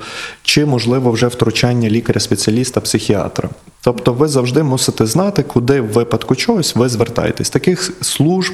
чи 0.56 0.66
можливо 0.66 1.12
вже 1.12 1.28
втручання 1.28 1.90
лікаря-спеціаліста, 1.90 2.82
психіатра. 2.82 3.50
Тобто 3.82 4.14
ви 4.14 4.28
завжди 4.28 4.64
мусите 4.64 5.06
знати, 5.06 5.44
куди 5.44 5.82
в 5.82 5.86
випадку 5.86 6.36
чогось 6.36 6.76
ви 6.76 6.90
звертаєтесь. 6.90 7.50
Таких 7.50 7.94
служб 8.02 8.54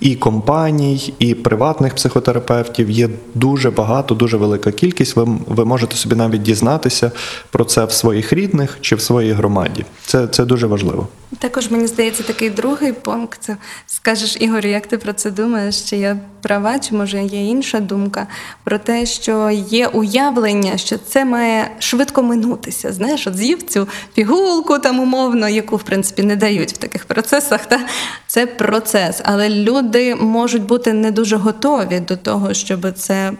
і 0.00 0.14
компаній, 0.16 1.14
і 1.18 1.34
приватних 1.34 1.94
психотерапевтів 1.94 2.90
є 2.90 3.08
дуже 3.34 3.70
багато, 3.70 4.14
дуже 4.14 4.36
велика 4.36 4.72
кількість. 4.72 5.16
Ви, 5.16 5.28
ви 5.46 5.64
можете 5.64 5.96
собі 5.96 6.14
навіть 6.14 6.42
дізнатися 6.42 7.12
про 7.50 7.64
це 7.64 7.84
в 7.84 7.92
своїх 7.92 8.32
рідних 8.32 8.78
чи 8.80 8.96
в 8.96 9.00
своїй 9.00 9.32
громаді. 9.32 9.84
Це, 10.06 10.26
це 10.26 10.44
дуже 10.44 10.66
важливо. 10.66 11.08
Також 11.38 11.70
мені 11.70 11.86
здається 11.86 12.22
такий 12.22 12.50
другий 12.50 12.92
пункт. 12.92 13.50
Скажеш, 13.86 14.36
Ігор, 14.40 14.66
як 14.66 14.86
ти 14.86 14.98
про 14.98 15.12
це 15.12 15.30
думаєш? 15.30 15.82
Чи 15.82 15.96
я 15.96 16.16
права, 16.42 16.78
чи 16.78 16.94
може 16.94 17.22
є 17.22 17.46
інша 17.46 17.80
думка 17.80 18.26
про 18.64 18.78
те, 18.78 19.06
що 19.06 19.50
є 19.70 19.86
уявлення, 19.86 20.78
що 20.78 20.98
це 20.98 21.24
має 21.24 21.39
швидко 21.78 22.22
минутися. 22.22 22.92
Знаєш, 22.92 23.26
от 23.26 23.36
з'їв 23.36 23.62
цю 23.62 23.88
пігулку 24.14 24.78
там 24.78 25.00
умовно, 25.00 25.48
яку 25.48 25.76
в 25.76 25.82
принципі 25.82 26.22
не 26.22 26.36
дають 26.36 26.72
в 26.72 26.76
таких 26.76 27.04
процесах. 27.04 27.66
Та 27.66 27.80
це 28.26 28.46
процес, 28.46 29.20
але 29.24 29.48
люди 29.48 30.14
можуть 30.14 30.62
бути 30.62 30.92
не 30.92 31.10
дуже 31.10 31.36
готові 31.36 32.00
до 32.00 32.16
того, 32.16 32.54
щоб 32.54 32.92
це 32.92 33.32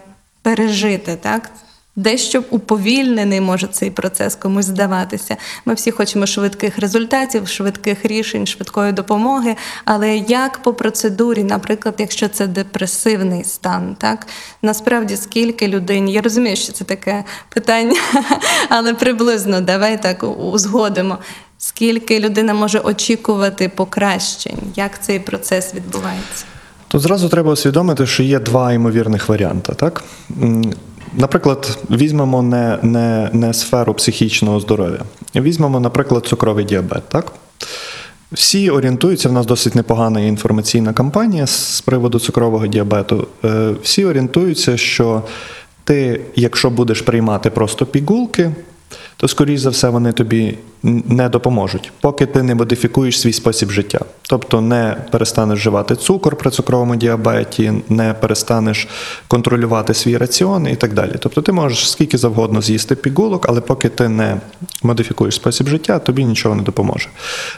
пережити, 0.42 1.18
так. 1.20 1.50
Дещо 2.00 2.42
уповільнений 2.50 3.40
може 3.40 3.66
цей 3.66 3.90
процес 3.90 4.34
комусь 4.34 4.64
здаватися. 4.64 5.36
Ми 5.64 5.74
всі 5.74 5.90
хочемо 5.90 6.26
швидких 6.26 6.78
результатів, 6.78 7.48
швидких 7.48 8.04
рішень, 8.04 8.46
швидкої 8.46 8.92
допомоги. 8.92 9.56
Але 9.84 10.16
як 10.16 10.62
по 10.62 10.74
процедурі, 10.74 11.44
наприклад, 11.44 11.94
якщо 11.98 12.28
це 12.28 12.46
депресивний 12.46 13.44
стан, 13.44 13.96
так 13.98 14.26
насправді 14.62 15.16
скільки 15.16 15.68
людині, 15.68 16.12
я 16.12 16.22
розумію, 16.22 16.56
що 16.56 16.72
це 16.72 16.84
таке 16.84 17.24
питання, 17.48 18.00
але 18.68 18.94
приблизно 18.94 19.60
давай 19.60 20.02
так 20.02 20.24
узгодимо. 20.52 21.18
Скільки 21.58 22.20
людина 22.20 22.54
може 22.54 22.78
очікувати 22.78 23.68
покращень, 23.68 24.58
як 24.76 25.02
цей 25.02 25.18
процес 25.18 25.74
відбувається? 25.74 26.44
То 26.88 26.98
зразу 26.98 27.28
треба 27.28 27.52
усвідомити, 27.52 28.06
що 28.06 28.22
є 28.22 28.38
два 28.38 28.72
ймовірних 28.72 29.28
варіанти. 29.28 29.72
Так? 29.74 30.04
Наприклад, 31.16 31.78
візьмемо 31.90 32.42
не, 32.42 32.78
не, 32.82 33.30
не 33.32 33.54
сферу 33.54 33.94
психічного 33.94 34.60
здоров'я. 34.60 35.00
Візьмемо, 35.36 35.80
наприклад, 35.80 36.26
цукровий 36.26 36.64
діабет. 36.64 37.02
Так? 37.08 37.32
Всі 38.32 38.70
орієнтуються, 38.70 39.28
в 39.28 39.32
нас 39.32 39.46
досить 39.46 39.74
непогана 39.74 40.20
інформаційна 40.20 40.92
кампанія 40.92 41.46
з 41.46 41.80
приводу 41.80 42.18
цукрового 42.18 42.66
діабету. 42.66 43.28
Е, 43.44 43.74
Всі 43.82 44.04
орієнтуються, 44.04 44.76
що 44.76 45.22
ти, 45.84 46.20
якщо 46.36 46.70
будеш 46.70 47.00
приймати 47.00 47.50
просто 47.50 47.86
пігулки, 47.86 48.50
то, 49.20 49.28
скоріш 49.28 49.60
за 49.60 49.70
все, 49.70 49.88
вони 49.88 50.12
тобі 50.12 50.58
не 50.82 51.28
допоможуть, 51.28 51.92
поки 52.00 52.26
ти 52.26 52.42
не 52.42 52.54
модифікуєш 52.54 53.20
свій 53.20 53.32
спосіб 53.32 53.70
життя. 53.70 54.00
Тобто 54.22 54.60
не 54.60 54.96
перестанеш 55.10 55.58
вживати 55.58 55.96
цукор 55.96 56.36
при 56.36 56.50
цукровому 56.50 56.96
діабеті, 56.96 57.72
не 57.88 58.14
перестанеш 58.14 58.88
контролювати 59.28 59.94
свій 59.94 60.16
раціон 60.16 60.66
і 60.66 60.76
так 60.76 60.94
далі. 60.94 61.12
Тобто 61.18 61.42
ти 61.42 61.52
можеш 61.52 61.90
скільки 61.90 62.18
завгодно 62.18 62.62
з'їсти 62.62 62.94
пігулок, 62.94 63.46
але 63.48 63.60
поки 63.60 63.88
ти 63.88 64.08
не 64.08 64.36
модифікуєш 64.82 65.34
спосіб 65.34 65.68
життя, 65.68 65.98
тобі 65.98 66.24
нічого 66.24 66.54
не 66.54 66.62
допоможе. 66.62 67.08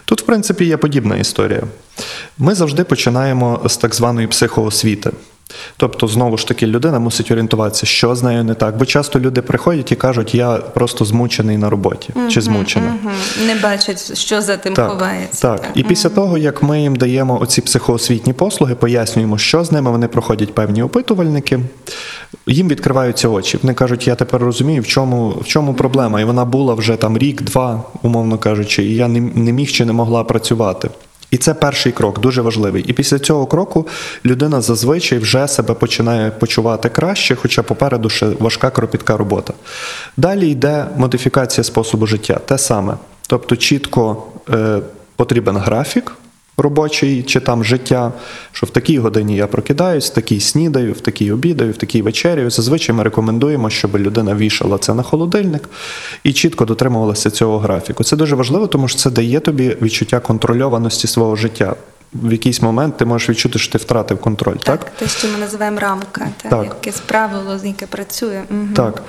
Тут, 0.05 0.23
в 0.23 0.25
принципі, 0.25 0.65
є 0.65 0.77
подібна 0.77 1.17
історія. 1.17 1.63
Ми 2.39 2.55
завжди 2.55 2.85
починаємо 2.85 3.61
з 3.67 3.77
так 3.77 3.95
званої 3.95 4.27
психоосвіти. 4.27 5.11
Тобто, 5.77 6.09
знову 6.09 6.37
ж 6.39 6.49
таки, 6.49 6.67
людина 6.67 6.99
мусить 6.99 7.31
орієнтуватися, 7.31 7.87
що 7.87 8.15
з 8.15 8.23
нею 8.23 8.45
не 8.45 8.55
так. 8.55 8.77
Бо 8.77 8.85
часто 8.85 9.21
люди 9.21 9.43
приходять 9.43 9.93
і 9.93 9.97
кажуть, 9.97 10.35
я 10.35 10.53
просто 10.57 11.05
змучений 11.05 11.57
на 11.57 11.71
роботі 11.71 12.15
чи 12.31 12.41
змучена. 12.41 12.87
Мгм. 13.03 13.13
Не 13.47 13.55
бачать, 13.55 14.19
що 14.19 14.43
за 14.43 14.57
тим 14.57 14.75
Так, 14.75 14.91
ховається. 14.91 15.43
так. 15.43 15.69
І 15.75 15.83
після 15.83 16.09
того, 16.09 16.39
як 16.39 16.63
ми 16.63 16.81
їм 16.83 16.97
даємо 16.97 17.41
оці 17.41 17.61
психоосвітні 17.61 18.33
послуги, 18.33 18.75
пояснюємо, 18.75 19.39
що 19.39 19.65
з 19.65 19.73
ними, 19.73 19.91
вони 19.91 20.09
проходять 20.09 20.55
певні 20.55 20.83
опитувальники, 20.83 21.61
їм 22.47 22.69
відкриваються 22.69 23.29
очі. 23.29 23.59
Вони 23.63 23.75
кажуть, 23.75 24.07
я 24.07 24.15
тепер 24.15 24.43
розумію, 24.43 24.83
в 24.83 24.87
чому, 24.87 25.29
в 25.29 25.45
чому 25.45 25.75
проблема. 25.75 26.21
І 26.21 26.25
вона 26.25 26.45
була 26.45 26.75
вже 26.75 26.97
там 26.97 27.19
рік-два, 27.19 27.83
умовно 28.03 28.39
кажучи, 28.39 28.85
і 28.85 28.95
я 28.95 29.09
не, 29.09 29.21
не 29.21 29.53
міг 29.53 29.71
чи 29.71 29.85
не 29.85 29.93
могла 29.93 30.25
працювати. 30.25 30.89
І 31.33 31.37
це 31.37 31.55
перший 31.55 31.93
крок, 31.93 32.21
дуже 32.21 32.43
важливий. 32.43 32.85
І 32.87 32.93
після 32.93 33.19
цього 33.19 33.47
кроку 33.47 33.87
людина 34.25 34.61
зазвичай 34.61 35.19
вже 35.19 35.49
себе 35.49 35.75
починає 35.75 36.31
почувати 36.31 36.89
краще, 36.89 37.35
хоча 37.35 37.63
попереду 37.63 38.09
ще 38.11 38.27
важка 38.27 38.71
кропітка 38.71 39.17
робота. 39.17 39.53
Далі 40.17 40.51
йде 40.51 40.87
модифікація 40.97 41.65
способу 41.65 42.07
життя, 42.07 42.41
те 42.47 42.59
саме. 42.59 42.95
Тобто 43.27 43.57
чітко 43.57 44.23
е, 44.51 44.81
потрібен 45.17 45.57
графік 45.57 46.13
робочий 46.57 47.23
чи 47.23 47.41
там 47.41 47.65
життя, 47.65 48.13
що 48.53 48.67
в 48.67 48.71
такій 48.71 48.99
годині 48.99 49.37
я 49.37 49.47
прокидаюсь, 49.47 50.11
в 50.11 50.15
такій 50.15 50.41
снідаю, 50.41 50.93
в 50.93 51.01
такій 51.01 51.33
обідаю, 51.33 51.73
в 51.73 51.77
такій 51.77 52.03
вечерю. 52.03 52.51
Зазвичай 52.51 52.95
ми 52.97 53.03
рекомендуємо, 53.03 53.71
щоб 53.71 53.97
людина 53.97 54.35
вішала 54.35 54.79
це 54.79 54.95
на 54.95 55.03
холодильник 55.03 55.69
і 56.25 56.33
чітко 56.33 56.65
дотримувалася 56.65 57.31
цього 57.31 57.59
графіку. 57.59 58.05
Це 58.05 58.17
дуже 58.17 58.37
важливо, 58.37 58.67
тому 58.67 58.89
що 58.89 58.99
це 58.99 59.11
дає 59.11 59.41
тобі 59.41 59.77
відчуття 59.83 60.21
контрольованості 60.21 61.07
свого 61.07 61.37
життя. 61.37 61.75
В 62.15 62.33
якийсь 62.33 62.63
момент 62.63 62.97
ти 62.97 63.05
можеш 63.05 63.31
відчути, 63.31 63.59
що 63.59 63.73
ти 63.73 63.79
втратив 63.79 64.19
контроль, 64.19 64.57
так? 64.57 64.85
Так, 64.85 64.91
те, 64.91 65.09
що 65.09 65.29
ми 65.29 65.39
називаємо 65.39 65.81
рамка, 65.81 66.29
та, 66.43 66.49
Так. 66.49 66.65
якесь 66.65 67.01
правило, 67.01 67.61
яке 67.65 67.87
працює. 67.87 68.43
Мгм. 68.51 68.75
Так. 68.75 69.03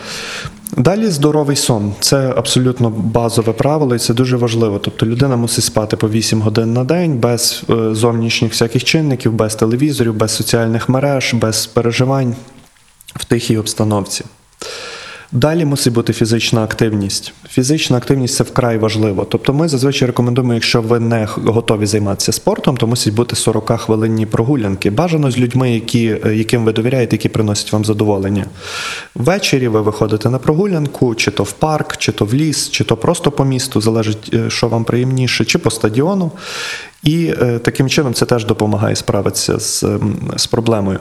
Далі 0.77 1.07
здоровий 1.07 1.55
сон. 1.55 1.93
Це 1.99 2.33
абсолютно 2.37 2.89
базове 2.89 3.53
правило, 3.53 3.95
і 3.95 3.99
це 3.99 4.13
дуже 4.13 4.37
важливо. 4.37 4.79
Тобто 4.79 5.05
людина 5.05 5.35
мусить 5.35 5.63
спати 5.63 5.97
по 5.97 6.09
8 6.09 6.41
годин 6.41 6.73
на 6.73 6.83
день 6.83 7.17
без 7.17 7.63
е, 7.69 7.95
зовнішніх 7.95 8.51
всяких 8.51 8.83
чинників, 8.83 9.33
без 9.33 9.55
телевізорів, 9.55 10.15
без 10.15 10.35
соціальних 10.35 10.89
мереж, 10.89 11.33
без 11.33 11.65
переживань 11.65 12.35
в 13.15 13.25
тихій 13.25 13.57
обстановці. 13.57 14.25
Далі 15.33 15.65
мусить 15.65 15.93
бути 15.93 16.13
фізична 16.13 16.63
активність. 16.63 17.33
Фізична 17.49 17.97
активність 17.97 18.35
це 18.35 18.43
вкрай 18.43 18.77
важливо. 18.77 19.25
Тобто 19.29 19.53
ми 19.53 19.67
зазвичай 19.67 20.07
рекомендуємо, 20.07 20.53
якщо 20.53 20.81
ви 20.81 20.99
не 20.99 21.27
готові 21.35 21.85
займатися 21.85 22.31
спортом, 22.31 22.77
то 22.77 22.87
мусять 22.87 23.13
бути 23.13 23.35
40 23.35 23.79
хвилинні 23.79 24.25
прогулянки. 24.25 24.89
Бажано 24.91 25.31
з 25.31 25.37
людьми, 25.37 25.73
які, 25.73 26.19
е, 26.25 26.35
яким 26.35 26.65
ви 26.65 26.73
довіряєте, 26.73 27.15
які 27.15 27.29
приносять 27.29 27.73
вам 27.73 27.85
задоволення. 27.85 28.45
Ввечері 29.15 29.67
ви 29.67 29.81
виходите 29.81 30.29
на 30.29 30.39
прогулянку, 30.39 31.15
чи 31.15 31.31
то 31.31 31.43
в 31.43 31.51
парк, 31.51 31.97
чи 31.97 32.11
то 32.11 32.25
в 32.25 32.33
ліс, 32.33 32.69
чи 32.69 32.83
то 32.83 32.97
просто 32.97 33.31
по 33.31 33.45
місту, 33.45 33.81
залежить, 33.81 34.29
е, 34.33 34.49
що 34.49 34.67
вам 34.67 34.83
приємніше, 34.83 35.45
чи 35.45 35.57
по 35.57 35.71
стадіону. 35.71 36.31
І 37.03 37.33
е, 37.41 37.59
таким 37.59 37.89
чином 37.89 38.13
це 38.13 38.25
теж 38.25 38.45
допомагає 38.45 38.95
справитися 38.95 39.59
з, 39.59 39.83
ем, 39.83 40.15
з 40.35 40.47
проблемою. 40.47 40.99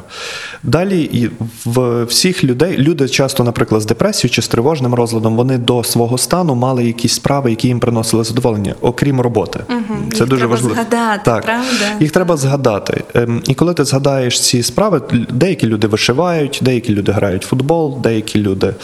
Далі 0.62 1.30
в 1.64 2.04
всіх 2.04 2.44
людей, 2.44 2.78
люди 2.78 3.08
часто, 3.08 3.44
наприклад, 3.44 3.82
з 3.82 3.86
депресією 3.86 4.34
чи 4.34 4.42
з 4.42 4.48
тривожним 4.48 4.94
розладом, 4.94 5.36
вони 5.36 5.58
до 5.58 5.84
свого 5.84 6.18
стану 6.18 6.54
мали 6.54 6.84
якісь 6.84 7.12
справи, 7.14 7.50
які 7.50 7.68
їм 7.68 7.80
приносили 7.80 8.24
задоволення, 8.24 8.74
окрім 8.80 9.20
роботи. 9.20 9.60
Це 9.68 10.18
Їх 10.18 10.28
дуже 10.28 10.36
треба 10.36 10.46
важливо. 10.46 10.74
згадати, 10.74 11.20
так. 11.24 11.42
правда? 11.42 11.96
Їх 12.00 12.10
треба 12.10 12.36
згадати. 12.36 13.02
Ем, 13.14 13.42
І 13.46 13.54
коли 13.54 13.74
ти 13.74 13.84
згадаєш 13.84 14.40
ці 14.40 14.62
справи, 14.62 15.02
деякі 15.30 15.66
люди 15.66 15.86
вишивають, 15.86 16.58
деякі 16.62 16.92
люди 16.94 17.12
грають 17.12 17.44
в 17.44 17.48
футбол, 17.48 17.98
деякі 18.02 18.38
люди 18.38 18.74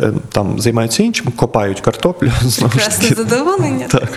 ем, 0.00 0.20
там 0.32 0.60
займаються 0.60 1.02
іншим, 1.02 1.26
копають 1.36 1.80
картоплю. 1.80 2.30
Прекрасне 2.60 3.08
задоволення. 3.16 3.86
Так. 3.90 4.08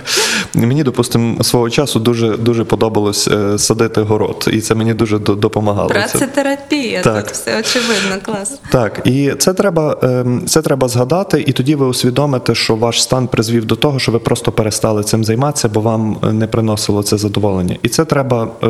Мені, 0.53 0.83
допустимо, 0.83 1.43
свого 1.43 1.69
часу 1.69 1.99
дуже, 1.99 2.37
дуже 2.49 2.63
подобалось 2.63 3.27
е, 3.27 3.57
садити 3.57 4.01
город, 4.01 4.49
і 4.53 4.61
це 4.61 4.75
мені 4.75 4.93
дуже 4.93 5.19
допомагало. 5.19 5.89
Це- 5.89 5.93
Працетерапія, 5.93 7.01
Так. 7.01 7.23
тут 7.23 7.33
все 7.33 7.59
очевидно, 7.59 8.15
клас. 8.25 8.59
так, 8.71 9.01
і 9.05 9.31
це 9.39 9.53
треба, 9.53 9.97
ем, 10.03 10.43
це 10.47 10.61
треба 10.61 10.87
згадати, 10.87 11.43
і 11.47 11.51
тоді 11.51 11.75
ви 11.75 11.85
усвідомите, 11.85 12.55
що 12.55 12.75
ваш 12.75 13.03
стан 13.03 13.27
призвів 13.27 13.65
до 13.65 13.75
того, 13.75 13.99
що 13.99 14.11
ви 14.11 14.19
просто 14.19 14.51
перестали 14.51 15.03
цим 15.03 15.23
займатися, 15.23 15.69
бо 15.69 15.81
вам 15.81 16.17
е, 16.23 16.33
не 16.33 16.47
приносило 16.47 17.03
це 17.03 17.17
задоволення. 17.17 17.75
І 17.83 17.87
це 17.89 18.05
треба 18.05 18.47
е, 18.63 18.67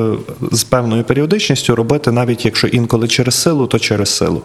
з 0.52 0.64
певною 0.64 1.04
періодичністю 1.04 1.76
робити, 1.76 2.12
навіть 2.12 2.46
якщо 2.46 2.68
інколи 2.68 3.08
через 3.08 3.36
силу, 3.36 3.68
то 3.68 3.80
через 3.80 4.10
силу. 4.10 4.42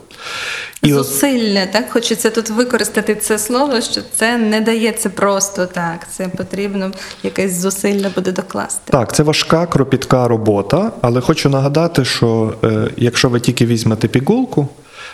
І 0.83 0.93
Зусилля, 0.93 1.67
так 1.73 1.91
хочеться 1.91 2.31
тут 2.31 2.51
використати 2.51 3.15
це 3.15 3.39
слово, 3.39 3.81
що 3.81 4.01
це 4.17 4.37
не 4.39 4.61
дається 4.61 5.11
просто 5.11 5.67
так. 5.67 6.07
Це 6.17 6.29
потрібно 6.29 6.91
якесь 7.23 7.61
зусилля 7.61 8.11
буде 8.15 8.33
докласти. 8.33 8.81
Так, 8.93 9.15
це 9.15 9.23
важка, 9.25 9.67
кропітка 9.67 10.29
робота, 10.29 10.93
але 11.01 11.21
хочу 11.21 11.49
нагадати, 11.49 12.05
що 12.05 12.55
е, 12.65 12.91
якщо 12.97 13.29
ви 13.29 13.41
тільки 13.41 13.67
візьмете 13.67 14.09
пігулку, 14.09 14.69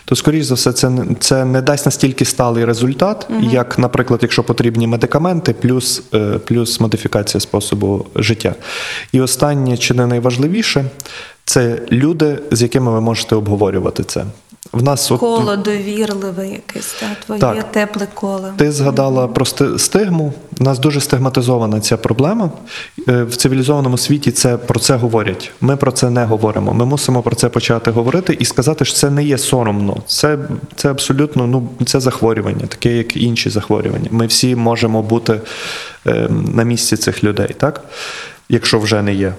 то 0.05 0.17
скоріш 0.17 0.45
за 0.45 0.55
все 0.55 0.73
це, 0.73 0.93
це 1.21 1.45
не 1.45 1.63
дасть 1.63 1.87
настільки 1.87 2.25
сталий 2.25 2.65
результат, 2.65 3.29
як, 3.41 3.79
наприклад, 3.79 4.21
якщо 4.23 4.43
потрібні 4.43 4.87
медикаменти, 4.87 5.53
плюс, 5.53 6.03
е, 6.15 6.39
плюс 6.45 6.81
модифікація 6.81 7.41
способу 7.41 8.07
життя. 8.17 8.55
І 9.13 9.21
останнє, 9.21 9.77
чи 9.77 9.95
не 9.95 10.07
найважливіше, 10.07 10.85
це 11.45 11.83
люди, 11.93 12.39
з 12.51 12.63
якими 12.63 12.93
ви 12.93 13.01
можете 13.01 13.35
обговорювати 13.35 14.05
це. 14.05 14.25
В 14.73 14.83
нас 14.83 15.11
от 15.11 15.21
Коло 15.21 15.57
довірливе 15.57 16.49
якесь, 16.49 16.95
так, 17.01 17.25
твоє 17.27 17.41
Так. 17.41 17.73
тепле 17.73 18.07
коло. 18.15 18.49
ти 18.57 18.73
згадала 18.73 19.29
про 19.29 19.45
стигму. 19.79 20.33
У 20.61 20.65
нас 20.65 20.79
дуже 20.79 21.01
стигматизована 21.01 21.81
ця 21.81 21.97
проблема. 21.97 22.51
Е, 23.09 23.23
В 23.23 23.37
цивілізованому 23.37 23.99
світі 23.99 24.31
це 24.31 24.57
про 24.57 24.81
це 24.81 24.97
говорять. 24.97 25.53
Ми 25.61 25.77
про 25.77 25.93
це 25.93 26.11
не 26.11 26.25
говоримо. 26.25 26.73
Ми 26.75 26.85
мусимо 26.87 27.23
про 27.23 27.37
це 27.37 27.49
почати 27.49 27.91
говорити 27.91 28.37
і 28.41 28.45
сказати, 28.45 28.85
що 28.85 28.95
це 28.95 29.11
не 29.11 29.25
є 29.25 29.39
соромно. 29.39 29.97
Це, 30.07 30.39
це 30.77 30.91
абсолютно 30.91 31.47
ну, 31.47 31.69
це 31.87 32.01
захворювання, 32.01 32.67
таке 32.67 32.97
як 32.97 33.17
інші 33.17 33.51
захворювання. 33.51 34.09
Ми 34.11 34.27
всі 34.27 34.57
можемо 34.57 35.03
бути 35.03 35.41
е, 36.07 36.29
на 36.55 36.63
місці 36.63 36.97
цих 36.97 37.25
людей, 37.25 37.55
так? 37.59 37.85
Якщо 38.49 38.79
вже 38.79 39.03
не 39.03 39.15
є. 39.15 39.35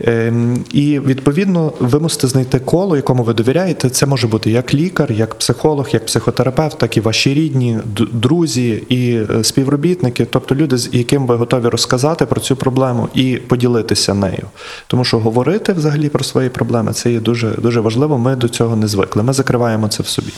Ем, 0.00 0.64
І 0.72 1.00
відповідно 1.00 1.72
ви 1.80 2.00
мусите 2.00 2.26
знайти 2.26 2.58
коло, 2.58 2.96
якому 2.96 3.22
ви 3.22 3.34
довіряєте. 3.34 3.90
Це 3.90 4.06
може 4.06 4.26
бути 4.26 4.50
як 4.50 4.74
лікар, 4.74 5.12
як 5.12 5.34
психолог, 5.34 5.88
як 5.92 6.06
психотерапевт, 6.06 6.78
так 6.78 6.96
і 6.96 7.00
ваші 7.00 7.34
рідні, 7.34 7.78
друзі 8.12 8.82
і 8.88 9.16
е, 9.16 9.44
співробітники, 9.44 10.24
тобто 10.24 10.54
люди, 10.54 10.78
з 10.78 10.88
яким 10.92 11.26
ви 11.26 11.36
готові 11.36 11.68
розказати 11.68 12.26
про 12.26 12.40
цю 12.40 12.56
проблему 12.56 13.08
і 13.14 13.36
поділитися 13.36 14.14
нею. 14.14 14.46
Тому 14.86 15.04
що 15.04 15.18
говорити 15.18 15.72
взагалі 15.72 16.08
про 16.08 16.24
свої 16.24 16.48
проблеми 16.48 16.92
це 16.92 17.12
є 17.12 17.20
дуже 17.20 17.50
дуже 17.50 17.80
важливо. 17.80 18.18
Ми 18.18 18.36
до 18.36 18.48
цього 18.48 18.76
не 18.76 18.88
звикли. 18.88 19.22
Ми 19.22 19.32
закриваємо 19.32 19.88
це 19.88 20.02
в 20.02 20.06
собі. 20.06 20.32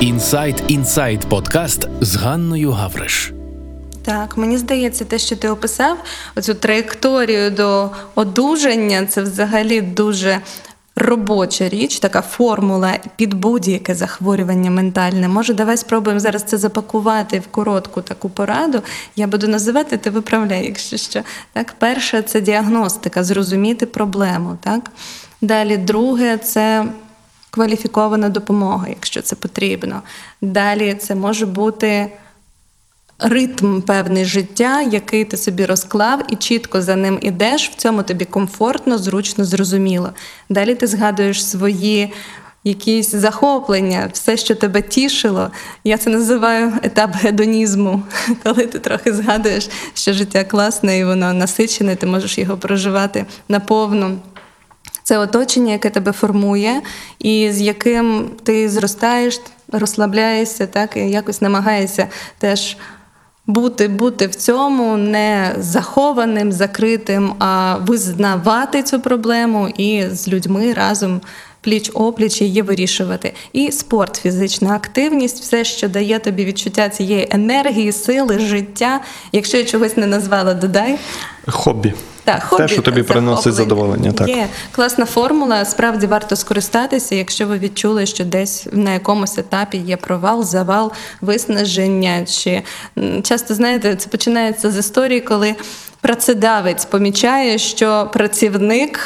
Інсайт 0.00 0.62
Інсайт 0.68 1.20
подкаст 1.20 1.88
з 2.00 2.16
Ганною 2.16 2.70
Гавриш. 2.70 3.32
Так, 4.04 4.36
мені 4.36 4.58
здається, 4.58 5.04
те, 5.04 5.18
що 5.18 5.36
ти 5.36 5.48
описав, 5.48 5.98
оцю 6.36 6.54
траєкторію 6.54 7.50
до 7.50 7.90
одужання, 8.14 9.06
це 9.06 9.22
взагалі 9.22 9.80
дуже 9.80 10.40
робоча 10.96 11.68
річ, 11.68 11.98
така 11.98 12.22
формула 12.22 12.98
під 13.16 13.34
будь-яке 13.34 13.94
захворювання 13.94 14.70
ментальне. 14.70 15.28
Може, 15.28 15.54
давай 15.54 15.76
спробуємо 15.76 16.20
зараз 16.20 16.42
це 16.42 16.58
запакувати 16.58 17.40
в 17.40 17.46
коротку 17.46 18.02
таку 18.02 18.28
пораду. 18.28 18.82
Я 19.16 19.26
буду 19.26 19.48
називати, 19.48 19.96
ти 19.96 20.10
виправляй, 20.10 20.66
якщо 20.66 20.96
що. 20.96 21.22
Так, 21.52 21.74
перше 21.78 22.22
це 22.22 22.40
діагностика, 22.40 23.24
зрозуміти 23.24 23.86
проблему. 23.86 24.58
Так? 24.60 24.90
Далі, 25.40 25.76
друге, 25.76 26.38
це 26.38 26.84
кваліфікована 27.50 28.28
допомога, 28.28 28.86
якщо 28.88 29.22
це 29.22 29.36
потрібно. 29.36 30.02
Далі 30.40 30.94
це 30.94 31.14
може 31.14 31.46
бути 31.46 32.10
ритм 33.18 33.80
певний 33.80 34.24
життя, 34.24 34.82
який 34.82 35.24
ти 35.24 35.36
собі 35.36 35.64
розклав, 35.66 36.22
і 36.28 36.36
чітко 36.36 36.82
за 36.82 36.96
ним 36.96 37.18
ідеш, 37.22 37.70
в 37.70 37.74
цьому 37.74 38.02
тобі 38.02 38.24
комфортно, 38.24 38.98
зручно, 38.98 39.44
зрозуміло. 39.44 40.10
Далі 40.48 40.74
ти 40.74 40.86
згадуєш 40.86 41.46
свої. 41.46 42.12
Якісь 42.66 43.10
захоплення, 43.10 44.10
все, 44.12 44.36
що 44.36 44.54
тебе 44.54 44.82
тішило. 44.82 45.50
Я 45.84 45.98
це 45.98 46.10
називаю 46.10 46.72
етап 46.82 47.10
гедонізму, 47.14 48.02
коли 48.42 48.66
ти 48.66 48.78
трохи 48.78 49.12
згадуєш, 49.12 49.68
що 49.94 50.12
життя 50.12 50.44
класне 50.44 50.98
і 50.98 51.04
воно 51.04 51.32
насичене, 51.32 51.96
ти 51.96 52.06
можеш 52.06 52.38
його 52.38 52.56
проживати 52.56 53.26
наповну. 53.48 54.18
Це 55.02 55.18
оточення, 55.18 55.72
яке 55.72 55.90
тебе 55.90 56.12
формує, 56.12 56.82
і 57.18 57.50
з 57.52 57.60
яким 57.60 58.30
ти 58.42 58.68
зростаєш, 58.68 59.40
розслабляєшся, 59.72 60.66
так 60.66 60.96
і 60.96 61.00
якось 61.00 61.40
намагаєшся 61.40 62.08
теж 62.38 62.76
бути, 63.46 63.88
бути 63.88 64.26
в 64.26 64.34
цьому 64.34 64.96
не 64.96 65.54
захованим, 65.58 66.52
закритим, 66.52 67.34
а 67.38 67.76
визнавати 67.76 68.82
цю 68.82 69.00
проблему 69.00 69.68
і 69.68 70.04
з 70.12 70.28
людьми 70.28 70.72
разом. 70.72 71.20
Пліч 71.60 71.90
опліч 71.94 72.40
її 72.40 72.62
вирішувати. 72.62 73.34
І 73.52 73.72
спорт, 73.72 74.16
фізична 74.16 74.74
активність, 74.74 75.40
все, 75.40 75.64
що 75.64 75.88
дає 75.88 76.18
тобі 76.18 76.44
відчуття 76.44 76.88
цієї 76.88 77.28
енергії, 77.30 77.92
сили, 77.92 78.38
життя. 78.38 79.00
Якщо 79.32 79.56
я 79.56 79.64
чогось 79.64 79.96
не 79.96 80.06
назвала, 80.06 80.54
додай. 80.54 80.98
Хобі. 81.46 81.94
Так, 82.24 82.42
хобі, 82.44 82.62
Те, 82.62 82.68
що 82.68 82.82
тобі 82.82 83.02
приносить 83.02 83.54
захоплення. 83.54 83.64
задоволення. 83.84 84.12
Так. 84.12 84.28
Є 84.28 84.46
класна 84.72 85.04
формула. 85.06 85.64
Справді 85.64 86.06
варто 86.06 86.36
скористатися, 86.36 87.14
якщо 87.14 87.46
ви 87.46 87.58
відчули, 87.58 88.06
що 88.06 88.24
десь 88.24 88.66
на 88.72 88.92
якомусь 88.92 89.38
етапі 89.38 89.78
є 89.78 89.96
провал, 89.96 90.44
завал, 90.44 90.92
виснаження. 91.20 92.24
Чи 92.24 92.62
часто 93.22 93.54
знаєте, 93.54 93.96
це 93.96 94.08
починається 94.08 94.70
з 94.70 94.76
історії, 94.78 95.20
коли 95.20 95.54
працедавець 96.00 96.84
помічає, 96.84 97.58
що 97.58 98.10
працівник. 98.12 99.00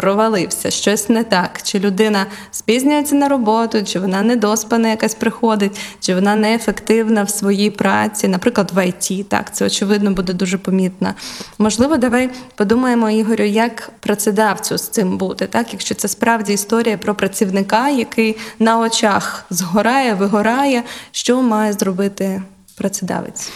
Провалився, 0.00 0.70
щось 0.70 1.08
не 1.08 1.24
так. 1.24 1.62
Чи 1.62 1.78
людина 1.78 2.26
спізнюється 2.50 3.14
на 3.14 3.28
роботу, 3.28 3.82
чи 3.84 4.00
вона 4.00 4.22
недоспана 4.22 4.88
якась 4.88 5.14
приходить, 5.14 5.80
чи 6.00 6.14
вона 6.14 6.36
неефективна 6.36 7.22
в 7.22 7.30
своїй 7.30 7.70
праці, 7.70 8.28
наприклад, 8.28 8.70
в 8.74 8.86
ІТ. 8.86 9.28
Так, 9.28 9.54
це 9.54 9.66
очевидно 9.66 10.10
буде 10.10 10.32
дуже 10.32 10.58
помітно. 10.58 11.14
Можливо, 11.58 11.96
давай 11.96 12.30
подумаємо, 12.54 13.10
Ігорю, 13.10 13.44
як 13.44 13.90
працедавцю 14.00 14.78
з 14.78 14.88
цим 14.88 15.18
бути, 15.18 15.46
так? 15.46 15.72
Якщо 15.72 15.94
це 15.94 16.08
справді 16.08 16.52
історія 16.52 16.98
про 16.98 17.14
працівника, 17.14 17.88
який 17.88 18.36
на 18.58 18.78
очах 18.78 19.44
згорає, 19.50 20.14
вигорає, 20.14 20.82
що 21.10 21.42
має 21.42 21.72
зробити 21.72 22.42
працедавець? 22.76 23.52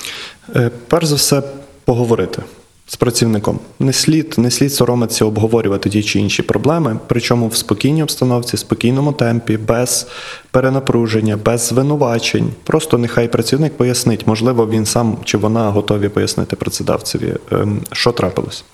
Е, 0.56 0.70
Перш 0.88 1.06
за 1.06 1.14
все, 1.14 1.42
поговорити 1.84 2.42
з 2.86 2.96
працівником. 2.96 3.58
Не 3.80 3.92
слід, 3.92 4.34
не 4.36 4.50
слід 4.50 4.74
соромитися 4.74 5.24
обговорювати 5.24 5.90
ті 5.90 6.02
чи 6.02 6.20
інші 6.20 6.42
проблеми, 6.42 6.98
причому 7.06 7.48
в 7.48 7.56
спокійній 7.56 8.02
обстановці, 8.02 8.56
спокійному 8.56 9.12
темпі, 9.12 9.56
без 9.56 10.06
перенапруження, 10.50 11.36
без 11.36 11.66
звинувачень. 11.66 12.50
Просто 12.64 12.98
нехай 12.98 13.28
працівник 13.28 13.76
пояснить, 13.76 14.26
можливо, 14.26 14.68
він 14.68 14.86
сам 14.86 15.16
чи 15.24 15.38
вона 15.38 15.70
готові 15.70 16.08
пояснити 16.08 16.56
працедавцеві, 16.56 17.34
ем, 17.52 17.80
що 17.92 18.12
трапилось. 18.12 18.64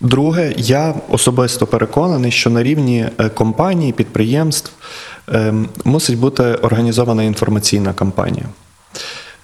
Друге, 0.00 0.54
я 0.56 0.94
особисто 1.08 1.66
переконаний, 1.66 2.30
що 2.30 2.50
на 2.50 2.62
рівні 2.62 3.06
е, 3.18 3.28
компаній, 3.28 3.92
підприємств 3.92 4.72
ем, 5.28 5.68
мусить 5.84 6.18
бути 6.18 6.42
організована 6.42 7.22
інформаційна 7.22 7.92
кампанія. 7.92 8.46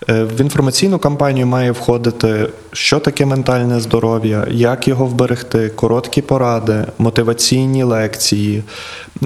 Е, 0.08 0.24
В 0.24 0.40
інформаційну 0.40 0.98
кампанію 0.98 1.46
має 1.46 1.70
входити, 1.72 2.48
що 2.72 2.98
таке 3.00 3.26
ментальне 3.26 3.80
здоров'я, 3.80 4.46
як 4.50 4.88
його 4.88 5.06
вберегти, 5.06 5.68
короткі 5.68 6.22
поради, 6.22 6.84
мотиваційні 6.98 7.82
лекції, 7.82 8.62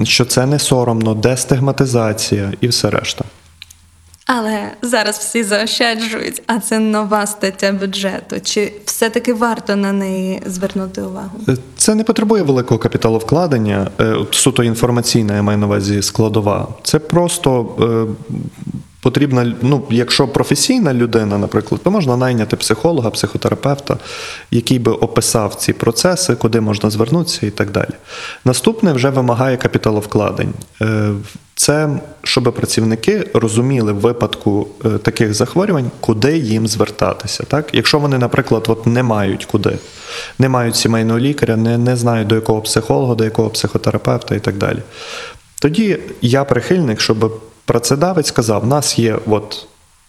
що 0.03 0.25
це 0.25 0.45
не 0.45 0.59
соромно, 0.59 1.13
дестигматизація 1.13 2.53
і 2.61 2.67
все 2.67 2.89
решта. 2.89 3.25
Але 4.25 4.71
зараз 4.81 5.17
всі 5.17 5.43
заощаджують, 5.43 6.41
а 6.47 6.59
це 6.59 6.79
нова 6.79 7.27
стаття 7.27 7.71
бюджету. 7.71 8.35
Чи 8.43 8.73
все-таки 8.85 9.33
варто 9.33 9.75
на 9.75 9.91
неї 9.91 10.41
звернути 10.45 11.01
увагу? 11.01 11.39
Е, 11.49 11.57
Це 11.77 11.95
не 11.95 12.03
потребує 12.03 12.43
великого 12.43 12.79
капіталовкладення, 12.79 13.91
е, 13.99 14.15
суто 14.31 14.63
інформаційна, 14.63 15.35
я 15.35 15.41
маю 15.41 15.57
на 15.57 15.65
увазі 15.65 16.01
складова. 16.01 16.67
Це 16.83 16.99
просто 16.99 17.75
потрібна, 19.07 19.55
ну, 19.61 19.83
якщо 19.89 20.27
професійна 20.27 20.93
людина, 20.93 21.37
наприклад, 21.37 21.81
то 21.83 21.91
можна 21.91 22.17
найняти 22.17 22.55
психолога, 22.55 23.09
психотерапевта, 23.09 23.97
який 24.51 24.79
би 24.79 24.91
описав 24.91 25.55
ці 25.55 25.73
процеси, 25.73 26.35
куди 26.35 26.61
можна 26.61 26.89
звернутися 26.89 27.45
і 27.45 27.49
так 27.49 27.71
далі. 27.71 27.89
Наступне 28.45 28.93
вже 28.93 29.09
вимагає 29.09 29.57
капіталовкладень. 29.57 30.53
Е, 30.81 31.11
Це 31.55 31.89
щоб 32.23 32.43
працівники 32.43 33.29
розуміли 33.33 33.93
в 33.93 33.99
випадку 33.99 34.67
е, 34.85 34.89
таких 34.89 35.33
захворювань, 35.33 35.91
куди 35.99 36.37
їм 36.37 36.67
звертатися. 36.67 37.43
Так? 37.43 37.69
Якщо 37.73 37.99
вони, 37.99 38.17
наприклад, 38.17 38.65
от 38.67 38.87
не 38.87 39.03
мають 39.03 39.45
куди, 39.45 39.77
не 40.39 40.49
мають 40.49 40.75
сімейного 40.75 41.19
лікаря, 41.19 41.55
не, 41.55 41.77
не 41.77 41.95
знають 41.95 42.27
до 42.27 42.35
якого 42.35 42.61
психолога, 42.61 43.15
до 43.15 43.23
якого 43.23 43.49
психотерапевта 43.49 44.35
і 44.35 44.39
так 44.39 44.57
далі. 44.57 44.79
Тоді 45.61 45.99
я 46.21 46.43
прихильник, 46.43 47.01
щоб 47.01 47.41
працедавець 47.67 48.27
сказав: 48.27 48.63
у 48.63 48.67
нас 48.67 48.99
є 48.99 49.19
от 49.27 49.67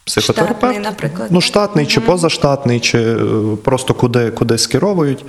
психотерапевт, 0.08 0.58
Штатний, 0.58 0.78
наприклад, 0.78 1.28
ну 1.30 1.40
штатний 1.40 1.86
чи 1.86 2.00
позаштатний, 2.00 2.80
чи 2.80 2.98
е, 2.98 3.16
просто 3.64 3.94
куди, 3.94 4.30
куди 4.30 4.58
скеровують. 4.58 5.24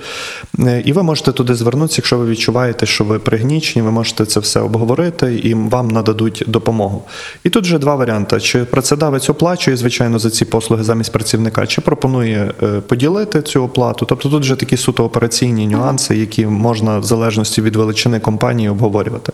Е, 0.58 0.82
І 0.84 0.92
ви 0.92 1.02
можете 1.02 1.32
туди 1.32 1.54
звернутися, 1.54 1.98
якщо 1.98 2.18
ви 2.18 2.26
відчуваєте, 2.26 2.86
що 2.86 3.04
ви 3.04 3.18
пригнічені, 3.18 3.84
ви 3.84 3.90
можете 3.90 4.26
це 4.26 4.40
все 4.40 4.60
обговорити 4.60 5.34
і 5.34 5.54
вам 5.54 5.88
нададуть 5.88 6.44
допомогу. 6.46 7.04
І 7.44 7.50
тут 7.50 7.64
вже 7.64 7.78
два 7.78 7.94
варіанти: 7.94 8.40
чи 8.40 8.64
працедавець 8.64 9.30
оплачує, 9.30 9.76
звичайно, 9.76 10.18
за 10.18 10.30
ці 10.30 10.44
послуги 10.44 10.82
замість 10.82 11.12
працівника, 11.12 11.66
чи 11.66 11.80
пропонує 11.80 12.54
е, 12.62 12.66
поділити 12.80 13.42
цю 13.42 13.62
оплату. 13.62 14.06
Тобто 14.06 14.28
тут 14.28 14.42
вже 14.42 14.56
такі 14.56 14.76
суто 14.76 15.04
операційні 15.04 15.66
нюанси, 15.66 16.16
які 16.16 16.46
можна 16.46 16.98
в 16.98 17.04
залежності 17.04 17.62
від 17.62 17.76
величини 17.76 18.20
компанії 18.20 18.68
обговорювати. 18.68 19.32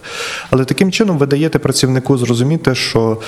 Але 0.51 0.65
таким 0.65 0.93
чином 0.93 1.19
ви 1.19 1.27
даєте 1.27 1.59
працівнику 1.59 2.19
зрозуміти, 2.19 2.75
що. 2.75 3.19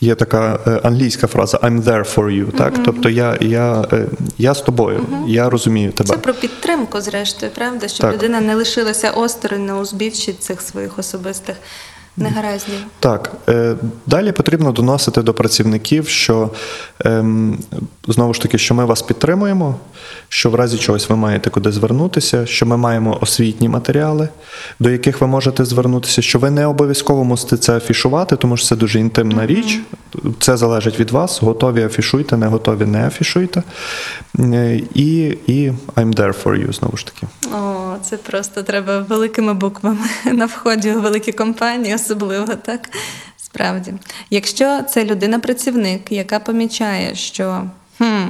Є 0.00 0.14
така 0.14 0.58
е, 0.66 0.80
англійська 0.82 1.26
фраза 1.26 1.58
I'm 1.58 1.82
there 1.82 2.14
for 2.14 2.24
you. 2.24 2.58
Так? 2.58 2.74
Тобто 2.84 3.08
я, 3.08 3.38
я, 3.40 3.84
е, 3.92 4.06
я 4.38 4.54
з 4.54 4.62
тобою, 4.62 5.06
я 5.26 5.50
розумію 5.50 5.92
тебе. 5.92 6.08
Це 6.10 6.16
про 6.16 6.34
підтримку, 6.34 7.00
зрештою, 7.00 7.52
правда, 7.54 7.88
щоб 7.88 8.00
Так. 8.00 8.14
людина 8.14 8.40
не 8.40 8.54
лишилася 8.54 9.10
осторонь 9.10 9.66
на 9.66 9.78
узбіччі 9.78 10.32
цих 10.32 10.60
своїх 10.60 10.98
особистих 10.98 11.56
негараздів. 12.20 12.74
Так, 13.00 13.32
е, 13.48 13.76
далі 14.06 14.32
потрібно 14.32 14.72
доносити 14.72 15.22
до 15.22 15.34
працівників, 15.34 16.08
що 16.08 16.50
ем, 17.04 17.58
знову 18.08 18.34
ж 18.34 18.42
таки, 18.42 18.58
що 18.58 18.74
ми 18.74 18.84
вас 18.84 19.02
підтримуємо, 19.02 19.74
що 20.28 20.50
в 20.50 20.54
разі 20.54 20.78
чогось 20.78 21.08
ви 21.08 21.16
маєте 21.16 21.50
куди 21.50 21.72
звернутися, 21.72 22.46
що 22.46 22.66
ми 22.66 22.76
маємо 22.76 23.18
освітні 23.20 23.68
матеріали, 23.68 24.28
до 24.80 24.90
яких 24.90 25.20
ви 25.20 25.26
можете 25.26 25.64
звернутися, 25.64 26.22
що 26.22 26.38
ви 26.38 26.50
не 26.50 26.66
обов'язково 26.66 27.24
мусите 27.24 27.56
це 27.56 27.76
афішувати, 27.76 28.36
тому 28.36 28.56
що 28.56 28.66
це 28.66 28.76
дуже 28.76 29.00
інтимна 29.00 29.46
річ. 29.46 29.80
Це 30.40 30.56
залежить 30.56 31.00
від 31.00 31.10
вас. 31.10 31.42
Готові 31.42 31.82
афішуйте, 31.82 32.36
не 32.36 32.46
готові 32.46 32.86
не 32.86 33.06
афішуйте. 33.06 33.62
Е, 34.38 34.80
І, 34.94 35.38
і 35.46 35.72
I'm 35.96 36.14
there 36.14 36.42
for 36.42 36.66
you, 36.66 36.72
знову 36.72 36.96
ж 36.96 37.06
таки. 37.06 37.26
О, 37.54 37.96
це 38.02 38.16
просто 38.16 38.62
треба 38.62 38.98
великими 38.98 39.54
буквами 39.54 39.98
на 40.32 40.46
вході 40.46 40.92
у 40.92 41.00
великі 41.00 41.32
компанії, 41.32 41.94
особливо 42.10 42.54
так. 42.54 42.80
Справді, 43.36 43.94
якщо 44.30 44.82
це 44.82 45.04
людина-працівник, 45.04 46.12
яка 46.12 46.38
помічає, 46.40 47.14
що 47.14 47.64
хм, 47.98 48.26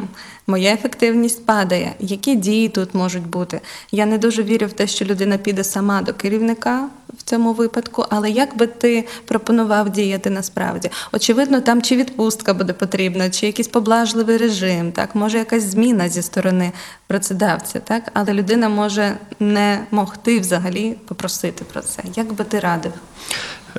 моя 0.47 0.73
ефективність 0.73 1.47
падає, 1.47 1.95
які 2.01 2.37
дії 2.37 2.69
тут 2.69 2.95
можуть 2.95 3.27
бути? 3.27 3.61
Я 3.93 4.07
не 4.07 4.19
дуже 4.19 4.43
вірю 4.43 4.67
в 4.67 4.73
те, 4.73 4.87
що 4.87 5.05
людина 5.05 5.39
піде 5.39 5.65
сама 5.65 6.03
до 6.03 6.15
керівника 6.15 6.89
в 7.19 7.23
цьому 7.23 7.53
випадку, 7.53 8.07
але 8.11 8.31
як 8.31 8.57
би 8.57 8.67
ти 8.67 9.07
пропонував 9.25 9.91
діяти 9.91 10.31
насправді? 10.31 10.91
Очевидно, 11.13 11.61
там 11.61 11.83
чи 11.83 11.97
відпустка 11.97 12.55
буде 12.55 12.73
потрібна, 12.73 13.31
чи 13.31 13.47
якийсь 13.47 13.69
поблажливий 13.69 14.37
режим, 14.37 14.93
так 14.93 15.15
може 15.15 15.39
якась 15.39 15.63
зміна 15.63 16.09
зі 16.09 16.23
сторони 16.23 16.73
працедавця, 17.07 17.81
так 17.81 18.03
але 18.15 18.33
людина 18.33 18.69
може 18.69 19.17
не 19.41 19.85
могти 19.91 20.41
взагалі 20.41 20.97
попросити 21.09 21.65
про 21.73 21.81
це. 21.81 22.03
Як 22.17 22.33
би 22.33 22.45
ти 22.45 22.61
радив? 22.61 22.93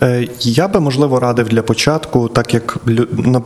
Е, 0.02 0.28
Я 0.40 0.68
би 0.68 0.80
можливо 0.80 1.20
радив 1.20 1.50
для 1.50 1.62
початку, 1.62 2.28
так 2.28 2.54
як 2.54 2.78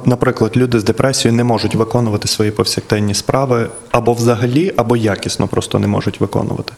наприклад, 0.05 0.51
люди 0.58 0.79
з 0.79 0.84
депресією 0.84 1.38
не 1.38 1.43
можуть 1.43 1.75
виконувати 1.75 2.27
свої 2.27 2.51
повсякденні 2.51 3.13
справи 3.13 3.69
або 3.91 4.13
взагалі, 4.13 4.73
або 4.77 4.97
якісно 4.97 5.47
просто 5.47 5.79
не 5.79 5.88
можуть 5.88 6.21
виконувати. 6.21 6.73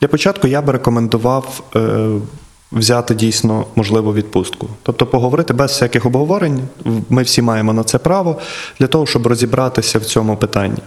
Для 0.00 0.08
початку 0.08 0.48
я 0.48 0.62
би 0.62 0.72
рекомендував 0.72 1.62
е, 1.76 2.08
взяти 2.72 3.14
дійсно 3.14 3.66
можливу 3.74 4.14
відпустку, 4.14 4.68
тобто 4.82 5.06
поговорити 5.06 5.52
без 5.54 5.70
всяких 5.70 6.06
обговорень. 6.06 6.60
Ми 7.08 7.22
всі 7.22 7.42
маємо 7.42 7.72
на 7.72 7.84
це 7.84 7.98
право 7.98 8.38
для 8.80 8.86
того, 8.86 9.06
щоб 9.06 9.26
розібратися 9.26 9.98
в 9.98 10.04
цьому 10.04 10.36
питанні. 10.36 10.78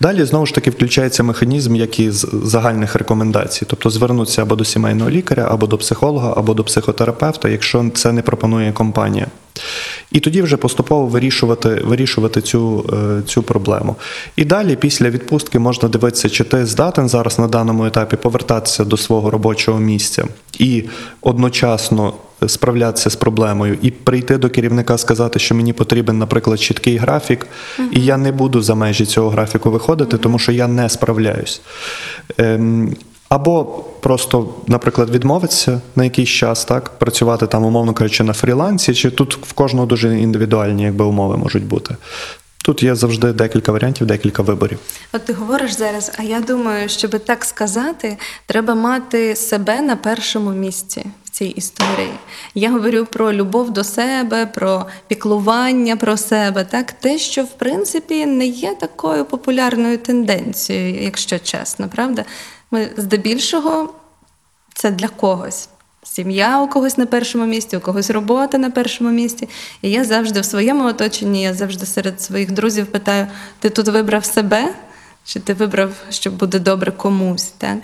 Далі 0.00 0.24
знову 0.24 0.46
ж 0.46 0.54
таки 0.54 0.70
включається 0.70 1.22
механізм, 1.22 1.76
як 1.76 2.00
і 2.00 2.10
з 2.10 2.28
загальних 2.44 2.94
рекомендацій, 2.94 3.66
тобто 3.68 3.90
звернутися 3.90 4.42
або 4.42 4.56
до 4.56 4.64
сімейного 4.64 5.10
лікаря, 5.10 5.48
або 5.50 5.66
до 5.66 5.78
психолога, 5.78 6.34
або 6.36 6.54
до 6.54 6.64
психотерапевта, 6.64 7.48
якщо 7.48 7.90
це 7.94 8.12
не 8.12 8.22
пропонує 8.22 8.72
компанія. 8.72 9.26
І 10.12 10.20
тоді 10.20 10.42
вже 10.42 10.56
поступово 10.56 11.06
вирішувати, 11.06 11.68
вирішувати 11.68 12.40
цю, 12.40 12.90
е, 12.92 13.22
цю 13.26 13.42
проблему. 13.42 13.96
І 14.36 14.44
далі, 14.44 14.76
після 14.76 15.10
відпустки, 15.10 15.58
можна 15.58 15.88
дивитися, 15.88 16.28
чи 16.28 16.44
ти 16.44 16.66
здатен 16.66 17.08
зараз 17.08 17.38
на 17.38 17.48
даному 17.48 17.86
етапі 17.86 18.16
повертатися 18.16 18.84
до 18.84 18.96
свого 18.96 19.30
робочого 19.30 19.80
місця 19.80 20.24
і 20.58 20.84
одночасно 21.20 22.12
справлятися 22.46 23.10
з 23.10 23.16
проблемою, 23.16 23.78
і 23.82 23.90
прийти 23.90 24.38
до 24.38 24.50
керівника, 24.50 24.98
сказати, 24.98 25.38
що 25.38 25.54
мені 25.54 25.72
потрібен, 25.72 26.18
наприклад, 26.18 26.60
чіткий 26.60 26.96
графік, 26.96 27.46
і 27.92 28.00
я 28.00 28.16
не 28.16 28.32
буду 28.32 28.62
за 28.62 28.74
межі 28.74 29.06
цього 29.06 29.30
графіку 29.30 29.70
виходити, 29.70 30.18
тому 30.18 30.38
що 30.38 30.52
я 30.52 30.68
не 30.68 30.88
справляюсь. 30.88 31.60
Ем, 32.38 32.96
або 33.30 33.64
просто, 34.00 34.48
наприклад, 34.66 35.10
відмовитися 35.10 35.80
на 35.96 36.04
якийсь 36.04 36.28
час, 36.28 36.64
так, 36.64 36.90
працювати 36.98 37.46
там, 37.46 37.64
умовно 37.64 37.92
кажучи, 37.92 38.24
на 38.24 38.32
фрілансі, 38.32 38.94
чи 38.94 39.10
тут 39.10 39.38
в 39.46 39.52
кожного 39.52 39.86
дуже 39.86 40.18
індивідуальні 40.18 40.82
якби, 40.82 41.04
умови 41.04 41.36
можуть 41.36 41.64
бути. 41.64 41.96
Тут 42.64 42.82
є 42.82 42.94
завжди 42.94 43.32
декілька 43.32 43.72
варіантів, 43.72 44.06
декілька 44.06 44.42
виборів. 44.42 44.78
От 45.12 45.24
ти 45.24 45.32
говориш 45.32 45.72
зараз, 45.72 46.12
а 46.18 46.22
я 46.22 46.40
думаю, 46.40 46.88
щоб 46.88 47.18
так 47.24 47.44
сказати, 47.44 48.18
треба 48.46 48.74
мати 48.74 49.36
себе 49.36 49.80
на 49.80 49.96
першому 49.96 50.50
місці 50.50 51.04
в 51.24 51.30
цій 51.30 51.44
історії. 51.44 52.12
Я 52.54 52.70
говорю 52.70 53.06
про 53.12 53.32
любов 53.32 53.70
до 53.70 53.84
себе, 53.84 54.46
про 54.46 54.86
піклування 55.08 55.96
про 55.96 56.16
себе, 56.16 56.64
так 56.64 56.92
те, 56.92 57.18
що 57.18 57.42
в 57.42 57.50
принципі 57.50 58.26
не 58.26 58.46
є 58.46 58.74
такою 58.74 59.24
популярною 59.24 59.98
тенденцією, 59.98 61.02
якщо 61.02 61.38
чесно, 61.38 61.88
правда? 61.88 62.24
Ми 62.70 62.90
здебільшого 62.96 63.94
це 64.74 64.90
для 64.90 65.08
когось. 65.08 65.68
Сім'я 66.02 66.62
у 66.62 66.68
когось 66.68 66.98
на 66.98 67.06
першому 67.06 67.46
місці, 67.46 67.76
у 67.76 67.80
когось 67.80 68.10
робота 68.10 68.58
на 68.58 68.70
першому 68.70 69.10
місці. 69.10 69.48
І 69.82 69.90
я 69.90 70.04
завжди 70.04 70.40
в 70.40 70.44
своєму 70.44 70.84
оточенні, 70.84 71.42
я 71.42 71.54
завжди 71.54 71.86
серед 71.86 72.22
своїх 72.22 72.52
друзів 72.52 72.86
питаю: 72.86 73.26
ти 73.58 73.70
тут 73.70 73.88
вибрав 73.88 74.24
себе, 74.24 74.74
чи 75.24 75.40
ти 75.40 75.54
вибрав, 75.54 75.90
щоб 76.10 76.36
буде 76.36 76.58
добре 76.58 76.92
комусь? 76.92 77.52
Так? 77.58 77.78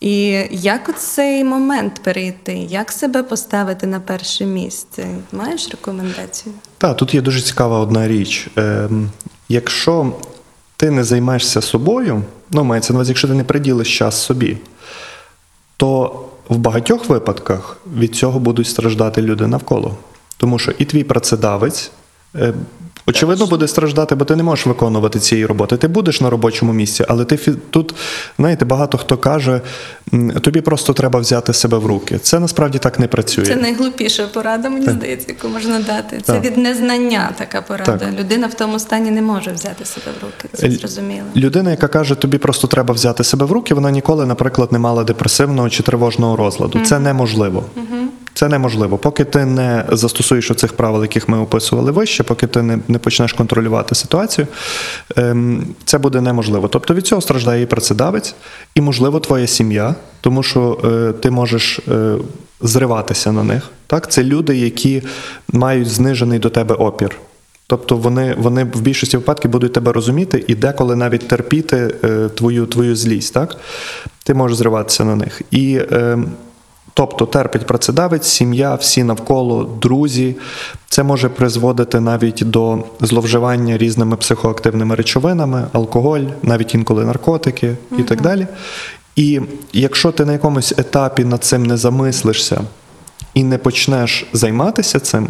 І 0.00 0.44
як 0.50 0.88
у 0.88 0.92
цей 0.92 1.44
момент 1.44 2.00
перейти, 2.02 2.54
як 2.54 2.92
себе 2.92 3.22
поставити 3.22 3.86
на 3.86 4.00
перше 4.00 4.44
місце? 4.44 5.08
Маєш 5.32 5.68
рекомендацію? 5.70 6.54
Так, 6.78 6.96
тут 6.96 7.14
є 7.14 7.20
дуже 7.20 7.40
цікава 7.40 7.78
одна 7.78 8.08
річ. 8.08 8.48
Ем, 8.56 9.10
якщо 9.48 10.12
ти 10.76 10.90
не 10.90 11.04
займаєшся 11.04 11.60
собою, 11.60 12.22
ну 12.50 12.64
мається 12.64 12.92
на 12.92 12.96
увазі, 12.96 13.10
якщо 13.10 13.28
ти 13.28 13.34
не 13.34 13.44
приділиш 13.44 13.98
час 13.98 14.22
собі, 14.22 14.56
то 15.76 16.20
в 16.48 16.56
багатьох 16.56 17.08
випадках 17.08 17.76
від 17.96 18.14
цього 18.16 18.38
будуть 18.38 18.66
страждати 18.66 19.22
люди 19.22 19.46
навколо. 19.46 19.96
Тому 20.36 20.58
що 20.58 20.72
і 20.78 20.84
твій 20.84 21.04
працедавець. 21.04 21.90
Е, 23.06 23.10
Очевидно, 23.10 23.46
буде 23.46 23.68
страждати, 23.68 24.14
бо 24.14 24.24
ти 24.24 24.36
не 24.36 24.42
можеш 24.42 24.66
виконувати 24.66 25.18
цієї 25.18 25.46
роботи. 25.46 25.76
Ти 25.76 25.88
будеш 25.88 26.20
на 26.20 26.30
робочому 26.30 26.72
місці, 26.72 27.04
але 27.08 27.24
ти 27.24 27.36
тут, 27.70 27.94
знаєте, 28.38 28.64
багато 28.64 28.98
хто 28.98 29.16
каже, 29.16 29.60
тобі 30.40 30.60
просто 30.60 30.92
треба 30.92 31.20
взяти 31.20 31.52
себе 31.52 31.78
в 31.78 31.86
руки. 31.86 32.18
Це 32.18 32.40
насправді 32.40 32.78
так 32.78 32.98
не 32.98 33.08
працює. 33.08 33.44
Це 33.46 33.56
найглупіша 33.56 34.26
порада, 34.26 34.70
мені 34.70 34.88
здається, 34.88 35.26
яку 35.28 35.48
можна 35.48 35.80
дати. 35.80 36.20
Це 36.22 36.32
Так. 36.32 36.44
від 36.44 36.56
незнання 36.58 37.30
така 37.38 37.62
порада. 37.62 37.96
Так. 37.96 38.18
Людина 38.18 38.46
в 38.46 38.54
тому 38.54 38.78
стані 38.78 39.10
не 39.10 39.22
може 39.22 39.52
взяти 39.52 39.84
себе 39.84 40.06
в 40.20 40.24
руки. 40.24 40.48
Це 40.52 40.70
зрозуміло. 40.70 41.26
Людина, 41.36 41.70
яка 41.70 41.88
каже, 41.88 42.14
тобі 42.14 42.38
просто 42.38 42.66
треба 42.66 42.94
взяти 42.94 43.24
себе 43.24 43.46
в 43.46 43.52
руки, 43.52 43.74
вона 43.74 43.90
ніколи, 43.90 44.26
наприклад, 44.26 44.72
не 44.72 44.78
мала 44.78 45.04
депресивного 45.04 45.70
чи 45.70 45.82
тривожного 45.82 46.36
розладу. 46.36 46.80
Це 46.84 46.98
неможливо. 46.98 47.64
Це 48.34 48.48
неможливо. 48.48 48.98
Поки 48.98 49.24
ти 49.24 49.44
не 49.44 49.84
застосуєш 49.92 50.50
оцих 50.50 50.72
правил, 50.72 51.02
яких 51.02 51.28
ми 51.28 51.38
описували 51.38 51.90
вище, 51.90 52.22
поки 52.22 52.46
ти 52.46 52.62
не, 52.62 52.78
не 52.88 52.98
почнеш 52.98 53.32
контролювати 53.32 53.94
ситуацію, 53.94 54.46
ем, 55.16 55.66
це 55.84 55.98
буде 55.98 56.20
неможливо. 56.20 56.68
Тобто 56.68 56.94
від 56.94 57.06
цього 57.06 57.20
страждає 57.20 57.62
і 57.62 57.66
працедавець, 57.66 58.34
і, 58.74 58.80
можливо, 58.80 59.20
твоя 59.20 59.46
сім'я, 59.46 59.94
тому 60.20 60.42
що 60.42 60.80
е, 60.84 61.12
ти 61.12 61.30
можеш 61.30 61.78
е, 61.78 62.16
зриватися 62.60 63.32
на 63.32 63.44
них. 63.44 63.70
Так? 63.86 64.10
Це 64.10 64.24
люди, 64.24 64.56
які 64.56 65.02
мають 65.52 65.88
знижений 65.88 66.38
до 66.38 66.50
тебе 66.50 66.74
опір. 66.74 67.16
Тобто 67.66 67.96
вони, 67.96 68.34
вони 68.38 68.64
в 68.64 68.80
більшості 68.80 69.16
випадків 69.16 69.50
будуть 69.50 69.72
тебе 69.72 69.92
розуміти 69.92 70.44
і 70.48 70.54
деколи 70.54 70.96
навіть 70.96 71.28
терпіти 71.28 71.94
е, 72.04 72.28
твою, 72.28 72.66
твою 72.66 72.96
злість. 72.96 73.34
Так? 73.34 73.56
Ти 74.24 74.34
можеш 74.34 74.56
зриватися 74.56 75.04
на 75.04 75.16
них. 75.16 75.42
І, 75.50 75.80
е, 75.92 76.18
тобто 76.94 77.26
терпить 77.26 77.66
працедавець, 77.66 78.26
сім'я, 78.26 78.74
всі 78.74 79.04
навколо, 79.04 79.64
друзі. 79.64 80.36
Це 80.88 81.02
може 81.02 81.28
призводити 81.28 82.00
навіть 82.00 82.42
до 82.46 82.84
зловживання 83.00 83.78
різними 83.78 84.16
психоактивними 84.16 84.94
речовинами, 84.94 85.66
алкоголь, 85.72 86.24
навіть 86.42 86.74
інколи 86.74 87.04
наркотики 87.04 87.76
і 87.98 88.02
так 88.02 88.20
далі. 88.20 88.46
І 89.16 89.40
якщо 89.72 90.12
ти 90.12 90.24
на 90.24 90.32
якомусь 90.32 90.74
етапі 90.78 91.24
над 91.24 91.44
цим 91.44 91.66
не 91.66 91.76
замислишся 91.76 92.60
і 93.34 93.44
не 93.44 93.58
почнеш 93.58 94.26
займатися 94.32 95.00
цим, 95.00 95.28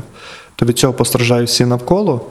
то 0.56 0.66
від 0.66 0.78
цього 0.78 0.92
постраждають 0.92 1.48
всі 1.48 1.64
навколо, 1.64 2.26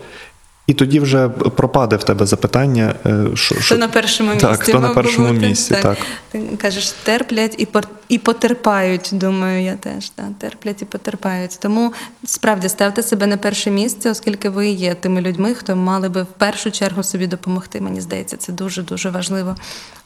і 0.70 0.74
тоді 0.74 1.00
вже 1.00 1.30
пропаде 1.30 1.96
в 1.96 2.04
тебе 2.04 2.26
запитання, 2.26 2.96
е, 3.06 3.26
що, 3.34 3.56
Хто 3.56 3.64
що 3.64 3.78
на 3.78 3.88
першому 3.88 4.30
місці? 4.32 4.48
Так, 4.48 4.64
хто 4.64 4.80
на 4.80 4.90
першому 4.90 5.28
бути. 5.28 5.48
місці, 5.48 5.76
так. 5.82 5.98
Ти 6.32 6.42
кажеш, 6.62 6.92
терплять 6.92 7.56
і 7.58 7.66
пор- 7.66 7.88
і 8.10 8.18
потерпають. 8.18 9.10
Думаю, 9.12 9.64
я 9.64 9.76
теж 9.76 10.10
так, 10.10 10.26
терплять 10.38 10.82
і 10.82 10.86
потерпають. 10.86 11.58
Тому 11.62 11.94
справді 12.26 12.70
ставте 12.70 13.04
себе 13.04 13.28
на 13.28 13.38
перше 13.38 13.72
місце, 13.72 14.12
оскільки 14.12 14.50
ви 14.50 14.68
є 14.70 14.94
тими 14.94 15.22
людьми, 15.22 15.54
хто 15.54 15.76
мали 15.76 16.10
би 16.10 16.22
в 16.24 16.26
першу 16.38 16.72
чергу 16.72 17.04
собі 17.04 17.28
допомогти. 17.28 17.82
Мені 17.82 18.02
здається, 18.02 18.38
це 18.38 18.52
дуже 18.52 18.84
дуже 18.84 19.10
важливо 19.10 19.56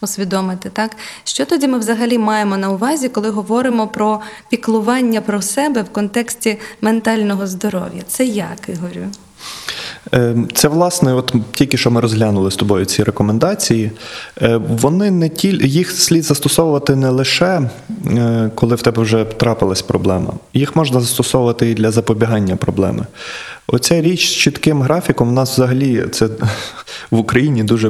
усвідомити. 0.02 0.70
Так 0.70 0.92
що 1.24 1.46
тоді 1.46 1.68
ми 1.68 1.80
взагалі 1.80 2.18
маємо 2.18 2.58
на 2.58 2.70
увазі, 2.70 3.10
коли 3.10 3.30
говоримо 3.30 3.88
про 3.88 4.22
піклування 4.50 5.22
про 5.22 5.42
себе 5.42 5.82
в 5.82 5.90
контексті 5.90 6.60
ментального 6.82 7.48
здоров'я? 7.48 8.02
Це 8.08 8.26
як, 8.26 8.70
Ігорю? 8.70 9.08
Е, 10.14 10.36
Це 10.54 10.68
власне, 10.68 11.14
от 11.14 11.36
тільки 11.52 11.78
що 11.78 11.92
ми 11.92 12.02
розглянули 12.02 12.52
з 12.52 12.56
тобою 12.56 12.86
ці 12.86 13.04
рекомендації. 13.04 13.92
Е, 14.42 14.58
Вони 14.58 15.12
не 15.12 15.30
ті, 15.30 15.48
їх 15.64 15.92
слід 15.92 16.24
застосовувати 16.24 16.96
не 16.96 17.10
лише 17.10 17.70
е, 18.08 18.52
коли 18.56 18.76
в 18.76 18.82
тебе 18.82 19.02
вже 19.02 19.24
трапилась 19.24 19.82
проблема. 19.82 20.34
Їх 20.54 20.76
можна 20.76 21.00
застосовувати 21.00 21.70
і 21.70 21.74
для 21.74 21.92
запобігання 21.92 22.56
проблеми. 22.56 23.06
Оця 23.68 24.02
річ 24.02 24.28
з 24.28 24.32
чітким 24.32 24.82
графіком, 24.82 25.30
в 25.30 25.32
нас 25.32 25.54
взагалі 25.54 26.06
це 26.12 26.30
в 27.12 27.18
Україні 27.18 27.64
дуже 27.64 27.90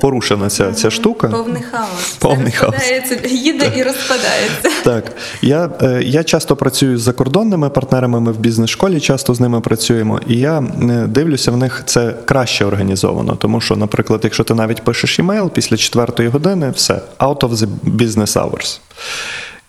порушена 0.00 0.50
ця, 0.50 0.72
ця 0.72 0.90
штука. 0.90 1.28
Повний 1.28 1.62
хаос. 1.62 2.16
Повний 2.18 2.52
Все 2.52 2.56
хаос. 2.58 3.32
їде 3.32 3.72
і 3.76 3.82
розпадається. 3.82 4.70
Так, 4.84 5.12
я, 5.42 5.70
е, 5.82 6.02
я 6.04 6.24
часто 6.24 6.56
працюю 6.56 6.98
з 6.98 7.02
закордонними 7.02 7.70
партнерами. 7.70 8.20
Ми 8.20 8.32
в 8.32 8.38
бізнес-школі 8.38 9.00
часто 9.00 9.34
з 9.34 9.40
ними 9.40 9.60
працюємо, 9.60 10.20
і 10.26 10.34
я 10.34 10.58
е, 10.58 11.06
дивлюся, 11.06 11.50
в 11.50 11.56
них 11.56 11.82
це 11.86 12.14
краще 12.24 12.64
організовано. 12.64 13.36
Тому 13.36 13.60
що, 13.60 13.76
наприклад, 13.76 14.20
якщо 14.24 14.44
ти 14.44 14.54
навіть 14.54 14.84
пишеш 14.84 15.18
імейл 15.18 15.50
після 15.50 15.76
четвертої 15.76 16.28
години, 16.28 16.70
все 16.70 17.00
out 17.18 17.38
of 17.38 17.50
the 17.50 17.68
business 17.84 18.32
hours. 18.32 18.80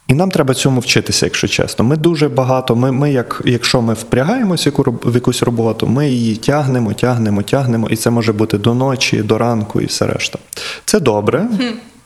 І 0.07 0.13
нам 0.13 0.31
треба 0.31 0.53
цьому 0.53 0.79
вчитися, 0.79 1.25
якщо 1.25 1.47
чесно. 1.47 1.85
Ми 1.85 1.97
дуже 1.97 2.29
багато. 2.29 2.75
Ми, 2.75 2.91
ми 2.91 3.11
як, 3.11 3.41
якщо 3.45 3.81
ми 3.81 3.93
впрягаємося 3.93 4.71
в, 4.75 5.15
якусь 5.15 5.43
роботу, 5.43 5.87
ми 5.87 6.09
її 6.09 6.35
тягнемо, 6.35 6.93
тягнемо, 6.93 7.41
тягнемо, 7.41 7.87
і 7.89 7.95
це 7.95 8.09
може 8.09 8.33
бути 8.33 8.57
до 8.57 8.73
ночі, 8.73 9.17
до 9.17 9.37
ранку 9.37 9.81
і 9.81 9.85
все 9.85 10.07
решта. 10.07 10.39
Це 10.85 10.99
добре. 10.99 11.47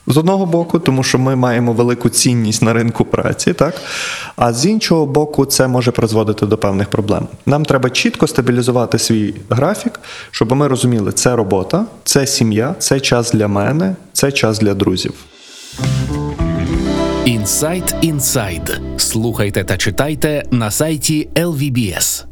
З 0.06 0.16
одного 0.16 0.46
боку, 0.46 0.78
тому 0.78 1.02
що 1.02 1.18
ми 1.18 1.36
маємо 1.36 1.72
велику 1.72 2.08
цінність 2.08 2.62
на 2.62 2.72
ринку 2.72 3.04
праці, 3.04 3.52
так 3.52 3.74
а 4.36 4.52
з 4.52 4.66
іншого 4.66 5.06
боку, 5.06 5.44
це 5.44 5.68
може 5.68 5.90
призводити 5.90 6.46
до 6.46 6.58
певних 6.58 6.88
проблем. 6.88 7.28
Нам 7.46 7.64
треба 7.64 7.90
чітко 7.90 8.26
стабілізувати 8.26 8.98
свій 8.98 9.34
графік, 9.50 10.00
щоб 10.30 10.52
ми 10.52 10.68
розуміли, 10.68 11.12
це 11.12 11.36
робота, 11.36 11.84
це 12.04 12.26
сім'я, 12.26 12.74
це 12.78 13.00
час 13.00 13.32
для 13.32 13.48
мене, 13.48 13.96
це 14.12 14.32
час 14.32 14.58
для 14.58 14.74
друзів. 14.74 15.14
Інсайт 17.24 17.94
Інсайд. 18.00 18.80
Слухайте 18.96 19.64
та 19.64 19.76
читайте 19.76 20.44
на 20.50 20.70
сайті 20.70 21.28
LVBS. 21.34 22.24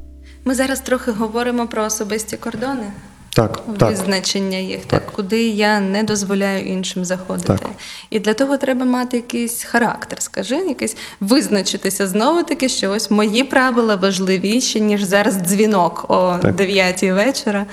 Ми 0.44 0.54
зараз 0.54 0.80
трохи 0.80 1.10
говоримо 1.10 1.66
про 1.66 1.84
особисті 1.84 2.36
кордони. 2.36 2.92
Так, 3.34 3.60
так. 3.78 3.90
Визначення 3.90 4.58
їх, 4.58 4.84
так. 4.84 5.06
куди 5.12 5.42
я 5.48 5.80
не 5.80 6.02
дозволяю 6.02 6.66
іншим 6.66 7.04
заходити. 7.04 7.46
Так. 7.46 7.70
І 8.10 8.20
для 8.20 8.34
того 8.34 8.56
треба 8.56 8.84
мати 8.84 9.16
якийсь 9.16 9.64
характер, 9.64 10.22
скажи, 10.22 10.56
якийсь 10.56 10.96
визначитися 11.20 12.06
знову 12.06 12.42
таки, 12.42 12.68
що 12.68 12.90
ось 12.90 13.10
мої 13.10 13.44
правила 13.44 13.96
важливіші, 13.96 14.80
ніж 14.80 15.02
зараз 15.02 15.34
дзвінок 15.34 16.04
о 16.08 16.38
Так. 16.42 16.54
9 16.54 17.02
вечора. 17.02 17.66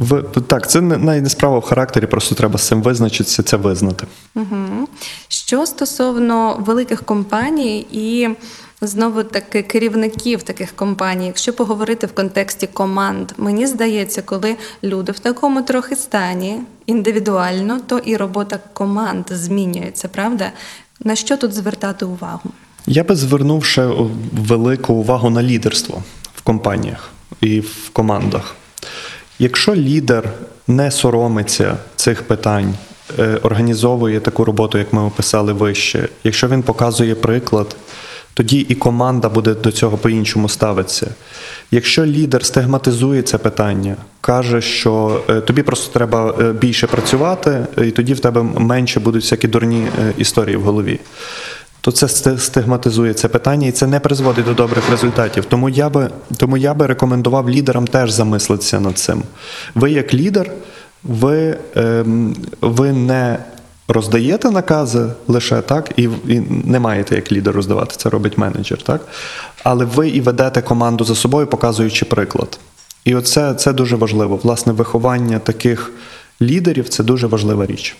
В, 0.00 0.22
так, 0.22 0.70
це 0.70 0.80
не, 0.80 0.96
навіть 0.96 1.22
не 1.22 1.30
справа 1.30 1.58
в 1.58 1.62
характері, 1.62 2.06
просто 2.06 2.34
треба 2.34 2.58
з 2.58 2.66
цим 2.66 2.82
визначитися, 2.82 3.42
це 3.42 3.56
визнати. 3.56 4.06
Угу. 4.34 4.88
Що 5.28 5.66
стосовно 5.66 6.56
великих 6.66 7.02
компаній 7.02 7.86
і 7.92 8.28
знову 8.80 9.22
таки 9.22 9.62
керівників 9.62 10.42
таких 10.42 10.72
компаній, 10.72 11.26
якщо 11.26 11.52
поговорити 11.52 12.06
в 12.06 12.12
контексті 12.12 12.66
команд, 12.66 13.32
мені 13.36 13.66
здається, 13.66 14.22
коли 14.22 14.56
люди 14.84 15.12
в 15.12 15.18
такому 15.18 15.62
трохи 15.62 15.96
стані 15.96 16.60
індивідуально, 16.86 17.80
то 17.86 17.98
і 17.98 18.16
робота 18.16 18.58
команд 18.72 19.24
змінюється, 19.30 20.08
правда? 20.08 20.52
На 21.00 21.16
що 21.16 21.36
тут 21.36 21.52
звертати 21.52 22.04
увагу? 22.04 22.50
Я 22.86 23.04
би 23.04 23.16
звернув 23.16 23.64
ще 23.64 23.90
велику 24.32 24.94
увагу 24.94 25.30
на 25.30 25.42
лідерство 25.42 26.02
в 26.34 26.42
компаніях 26.42 27.10
і 27.40 27.60
в 27.60 27.90
командах. 27.92 28.54
Якщо 29.42 29.74
лідер 29.74 30.30
не 30.68 30.90
соромиться 30.90 31.76
цих 31.96 32.22
питань, 32.22 32.74
е, 33.18 33.38
організовує 33.42 34.20
таку 34.20 34.44
роботу, 34.44 34.78
як 34.78 34.92
ми 34.92 35.02
описали 35.02 35.52
вище, 35.52 36.08
якщо 36.24 36.48
він 36.48 36.62
показує 36.62 37.14
приклад, 37.14 37.76
тоді 38.34 38.58
і 38.58 38.74
команда 38.74 39.28
буде 39.28 39.54
до 39.54 39.72
цього 39.72 39.96
по-іншому 39.96 40.48
ставитися. 40.48 41.06
Якщо 41.70 42.06
лідер 42.06 42.44
стигматизує 42.44 43.22
це 43.22 43.38
питання, 43.38 43.96
каже, 44.20 44.60
що 44.60 45.22
е, 45.28 45.40
тобі 45.40 45.62
просто 45.62 45.92
треба 45.92 46.34
е, 46.40 46.52
більше 46.52 46.86
працювати, 46.86 47.66
і 47.78 47.90
тоді 47.90 48.14
в 48.14 48.20
тебе 48.20 48.42
менше 48.42 49.00
будуть 49.00 49.22
всякі 49.22 49.48
дурні 49.48 49.86
історії 50.18 50.56
в 50.56 50.62
голові 50.62 51.00
то 51.90 51.96
це 51.96 52.06
сти- 52.08 52.38
стигматизує 52.38 53.14
це 53.14 53.28
питання, 53.28 53.66
і 53.66 53.72
це 53.72 53.86
не 53.86 54.00
призводить 54.00 54.44
до 54.44 54.54
добрих 54.54 54.90
результатів. 54.90 55.44
Тому 55.44 55.68
я 55.68 55.88
би, 55.88 56.10
тому 56.36 56.56
я 56.56 56.74
би 56.74 56.86
рекомендував 56.86 57.50
лідерам 57.50 57.86
теж 57.86 58.10
замислитися 58.10 58.80
над 58.80 58.98
цим. 58.98 59.22
Ви, 59.74 59.90
як 59.90 60.14
лідер, 60.14 60.50
ви, 61.04 61.58
ем, 61.74 62.36
ви 62.60 62.92
не 62.92 63.38
роздаєте 63.88 64.50
накази 64.50 65.06
лише 65.28 65.60
так, 65.60 65.90
і, 65.96 66.02
і 66.28 66.40
не 66.64 66.80
маєте 66.80 67.14
як 67.14 67.32
лідер 67.32 67.54
роздавати, 67.54 67.94
це 67.96 68.08
робить 68.10 68.38
менеджер, 68.38 68.82
так? 68.82 69.00
Але 69.64 69.84
ви 69.84 70.08
і 70.08 70.20
ведете 70.20 70.62
команду 70.62 71.04
за 71.04 71.14
собою, 71.14 71.46
показуючи 71.46 72.04
приклад. 72.04 72.58
І 73.04 73.14
оце 73.14 73.54
це 73.54 73.72
дуже 73.72 73.96
важливо. 73.96 74.36
Власне, 74.42 74.72
виховання 74.72 75.38
таких 75.38 75.92
лідерів 76.42 76.88
це 76.88 77.02
дуже 77.02 77.26
важлива 77.26 77.66
річ. 77.66 77.96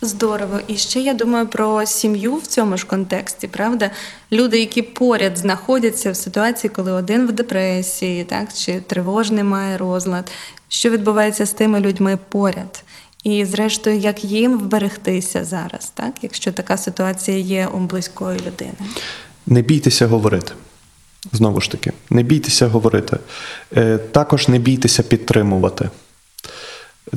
Здорово. 0.00 0.60
І 0.66 0.76
ще 0.76 1.00
я 1.00 1.14
думаю 1.14 1.46
про 1.46 1.86
сім'ю 1.86 2.36
в 2.36 2.46
цьому 2.46 2.76
ж 2.76 2.86
контексті, 2.86 3.46
правда? 3.46 3.90
Люди, 4.32 4.60
які 4.60 4.82
поряд 4.82 5.38
знаходяться 5.38 6.10
в 6.10 6.16
ситуації, 6.16 6.70
коли 6.76 6.92
один 6.92 7.26
в 7.26 7.32
депресії, 7.32 8.24
так 8.24 8.48
чи 8.54 8.80
тривожний 8.80 9.44
має 9.44 9.76
розлад. 9.76 10.30
Що 10.68 10.90
відбувається 10.90 11.46
з 11.46 11.52
тими 11.52 11.80
людьми 11.80 12.18
поряд? 12.28 12.84
І, 13.24 13.44
зрештою, 13.44 13.98
як 13.98 14.24
їм 14.24 14.58
вберегтися 14.58 15.44
зараз, 15.44 15.92
так? 15.94 16.14
Якщо 16.22 16.52
така 16.52 16.76
ситуація 16.76 17.38
є 17.38 17.66
у 17.66 17.78
близької 17.78 18.38
людини. 18.38 18.72
Не 19.46 19.62
бійтеся 19.62 20.06
говорити. 20.06 20.52
Знову 21.32 21.60
ж 21.60 21.70
таки, 21.70 21.92
не 22.10 22.22
бійтеся 22.22 22.66
говорити. 22.66 23.18
Е, 23.76 23.98
Також 23.98 24.48
не 24.48 24.58
бійтеся 24.58 25.02
підтримувати. 25.02 25.90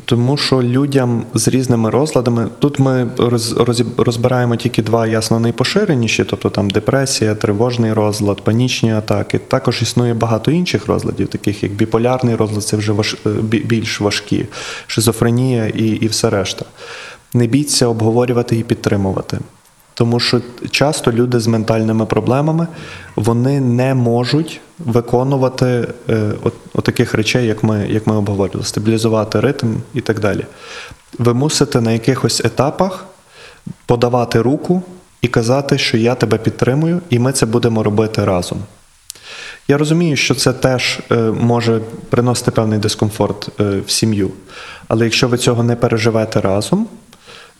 Тому 0.06 0.38
що 0.38 0.64
людям 0.64 1.26
з 1.34 1.48
різними 1.48 1.90
розладами, 1.90 2.48
тут 2.60 2.80
ми 2.80 3.10
роз, 3.18 3.56
розбираємо 3.98 4.56
тільки 4.56 4.84
два 4.84 5.08
ясно 5.08 5.40
найпоширеніші, 5.40 6.24
тобто 6.24 6.50
там 6.50 6.70
депресія, 6.70 7.36
тривожний 7.36 7.94
розлад, 7.94 8.42
панічні 8.42 8.94
атаки. 8.94 9.40
Також 9.40 9.82
існує 9.82 10.14
багато 10.14 10.52
інших 10.52 10.88
розладів, 10.88 11.28
таких 11.28 11.64
як 11.64 11.72
біполярний 11.72 12.36
розлад, 12.36 12.64
це 12.64 12.78
вже 12.78 12.92
важ, 12.92 13.18
е, 13.26 13.30
більш 13.42 14.02
важкі, 14.02 14.46
шизофренія 14.88 15.68
і, 15.68 15.86
і 15.86 16.08
все 16.08 16.30
решта. 16.30 16.66
Не 17.34 17.48
бійтеся 17.48 17.88
обговорювати 17.88 18.58
і 18.58 18.64
підтримувати. 18.64 19.40
Тому 20.00 20.20
що 20.20 20.42
часто 20.72 21.12
люди 21.12 21.40
з 21.40 21.48
ментальними 21.48 22.06
проблемами 22.06 22.68
вони 23.16 23.62
не 23.62 23.94
можуть 23.94 24.62
виконувати 24.80 25.88
е, 26.10 26.32
от, 26.44 26.54
от 26.74 26.84
таких 26.84 27.14
речей, 27.14 27.48
як 27.48 27.64
ми, 27.64 27.88
як 27.90 28.08
ми 28.08 28.16
обговорювали, 28.16 28.66
стабілізувати 28.66 29.40
ритм 29.40 29.76
і 29.94 30.02
так 30.02 30.20
далі. 30.20 30.46
Ви 31.18 31.34
мусите 31.34 31.82
на 31.82 31.92
якихось 31.92 32.46
етапах 32.46 33.06
подавати 33.86 34.42
руку 34.42 34.82
і 35.22 35.28
казати, 35.28 35.78
що 35.78 35.98
я 35.98 36.16
тебе 36.16 36.38
підтримую, 36.38 37.02
і 37.10 37.20
ми 37.20 37.32
це 37.32 37.46
будемо 37.46 37.84
робити 37.84 38.26
разом. 38.26 38.60
Я 39.68 39.78
розумію, 39.78 40.16
що 40.16 40.36
це 40.36 40.54
теж 40.54 41.00
е, 41.12 41.16
може 41.42 41.82
приносити 42.10 42.52
певний 42.52 42.80
дискомфорт 42.80 43.50
е, 43.60 43.80
в 43.88 43.92
сім'ю. 43.92 44.32
Але 44.88 45.04
якщо 45.04 45.28
ви 45.28 45.38
цього 45.38 45.64
не 45.64 45.76
переживете 45.76 46.42
разом, 46.42 46.88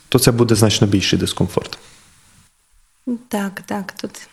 то 0.10 0.20
це 0.20 0.32
буде 0.32 0.56
значно 0.56 0.88
більший 0.88 1.20
дискомфорт. 1.20 1.78
Так, 3.18 3.62
так, 3.66 3.92
тут 3.92 4.28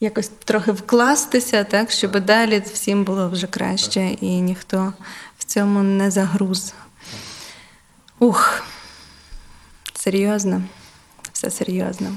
якось 0.00 0.30
трохи 0.44 0.72
вкластися, 0.72 1.64
так, 1.64 1.90
щоб 1.90 2.20
далі 2.20 2.62
всім 2.72 3.04
було 3.04 3.28
вже 3.28 3.46
краще 3.46 4.00
і 4.20 4.40
ніхто 4.40 4.92
в 5.38 5.44
цьому 5.44 5.82
не 5.82 6.10
загруз. 6.10 6.74
Ух, 8.18 8.62
серйозно, 9.94 10.62
все 11.32 11.50
серйозно. 11.50 12.16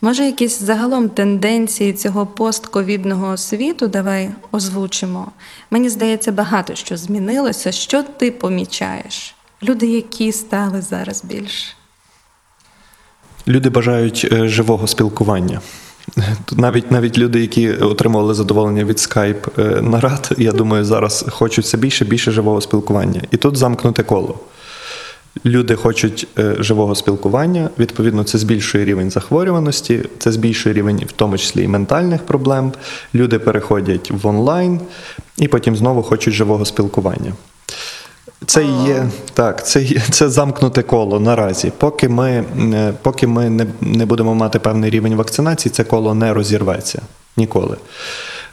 Може, 0.00 0.24
якісь 0.24 0.58
загалом 0.58 1.08
тенденції 1.08 1.92
цього 1.92 2.26
постковідного 2.26 3.36
світу 3.36 3.88
давай 3.88 4.30
озвучимо. 4.52 5.32
Мені 5.70 5.88
здається, 5.88 6.32
багато 6.32 6.74
що 6.74 6.96
змінилося. 6.96 7.72
Що 7.72 8.02
ти 8.02 8.30
помічаєш? 8.30 9.34
Люди, 9.62 9.86
які 9.86 10.32
стали 10.32 10.82
зараз 10.82 11.24
більш 11.24 11.75
Люди 13.48 13.70
бажають 13.70 14.28
е, 14.32 14.48
живого 14.48 14.86
спілкування. 14.86 15.60
Навіть 16.52 16.90
навіть 16.90 17.18
люди, 17.18 17.40
які 17.40 17.72
отримували 17.72 18.34
задоволення 18.34 18.84
від 18.84 18.98
скайп 18.98 19.58
е, 19.58 19.62
нарад, 19.82 20.30
я 20.38 20.52
думаю, 20.52 20.84
зараз 20.84 21.24
хочуть 21.30 21.64
все 21.64 21.76
більше 21.78 22.04
більше 22.04 22.30
живого 22.30 22.60
спілкування. 22.60 23.22
І 23.30 23.36
тут 23.36 23.56
замкнуте 23.56 24.02
коло. 24.02 24.38
Люди 25.44 25.74
хочуть 25.74 26.28
е, 26.38 26.56
живого 26.58 26.94
спілкування, 26.94 27.70
відповідно, 27.78 28.24
це 28.24 28.38
збільшує 28.38 28.84
рівень 28.84 29.10
захворюваності, 29.10 30.02
це 30.18 30.32
збільшує 30.32 30.74
рівень, 30.74 31.02
в 31.08 31.12
тому 31.12 31.38
числі 31.38 31.62
і 31.62 31.68
ментальних 31.68 32.22
проблем. 32.22 32.72
Люди 33.14 33.38
переходять 33.38 34.10
в 34.10 34.26
онлайн 34.26 34.80
і 35.38 35.48
потім 35.48 35.76
знову 35.76 36.02
хочуть 36.02 36.34
живого 36.34 36.64
спілкування. 36.64 37.32
Це 38.46 38.64
є 38.64 39.06
так, 39.34 39.66
це, 39.66 39.82
є- 39.82 40.00
це 40.10 40.28
замкнуте 40.28 40.82
коло 40.82 41.20
наразі. 41.20 41.72
Поки 41.78 42.08
ми, 42.08 42.44
е, 42.74 42.92
поки 43.02 43.26
ми 43.26 43.50
не, 43.50 43.66
не 43.80 44.06
будемо 44.06 44.34
мати 44.34 44.58
певний 44.58 44.90
рівень 44.90 45.14
вакцинації, 45.14 45.72
це 45.72 45.84
коло 45.84 46.14
не 46.14 46.34
розірветься 46.34 47.02
ніколи. 47.36 47.76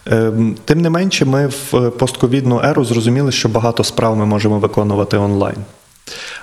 Ем, 0.06 0.56
Тим 0.66 0.82
не 0.82 0.90
менше, 0.90 1.26
ми 1.26 1.48
в 1.48 1.76
е, 1.76 1.90
постковідну 1.90 2.62
еру 2.64 2.86
зрозуміли, 2.86 3.32
що 3.32 3.50
багато 3.50 3.84
справ 3.84 4.18
ми 4.18 4.26
можемо 4.26 4.60
виконувати 4.60 5.18
онлайн. 5.18 5.56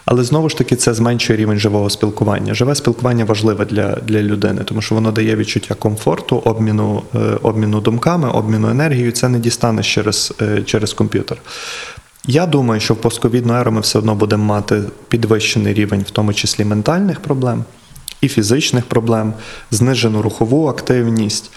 Але 0.04 0.24
знову 0.24 0.48
ж 0.48 0.58
таки 0.58 0.76
це 0.76 0.94
зменшує 0.94 1.38
рівень 1.38 1.58
живого 1.58 1.90
спілкування. 1.90 2.54
Живе 2.54 2.74
спілкування 2.74 3.24
важливе 3.24 3.64
для, 3.64 3.96
для 3.96 4.22
людини, 4.22 4.62
тому 4.64 4.82
що 4.82 4.94
воно 4.94 5.12
дає 5.12 5.36
відчуття 5.36 5.74
комфорту, 5.74 6.42
обміну, 6.44 7.02
е, 7.14 7.18
обміну 7.42 7.80
думками, 7.80 8.30
обміну 8.30 8.70
енергією. 8.70 9.12
Це 9.12 9.28
не 9.28 9.38
дістанеш 9.38 9.94
через, 9.94 10.34
е, 10.42 10.62
через 10.62 10.92
комп'ютер. 10.92 11.38
Я 12.26 12.46
думаю, 12.46 12.80
що 12.80 12.94
в 12.94 12.96
постковідну 12.96 13.54
еру 13.54 13.72
ми 13.72 13.80
все 13.80 13.98
одно 13.98 14.14
будемо 14.14 14.44
мати 14.44 14.82
підвищений 15.08 15.74
рівень, 15.74 16.04
в 16.08 16.10
тому 16.10 16.34
числі 16.34 16.64
ментальних 16.64 17.20
проблем 17.20 17.64
і 18.20 18.28
фізичних 18.28 18.86
проблем, 18.86 19.32
знижену 19.70 20.22
рухову 20.22 20.66
активність, 20.66 21.50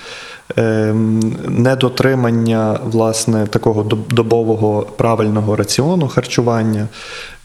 ем, 0.57 1.19
недотримання 1.47 2.79
власне 2.83 3.47
такого 3.47 3.83
добового 4.09 4.81
правильного 4.81 5.55
раціону 5.55 6.07
харчування. 6.07 6.87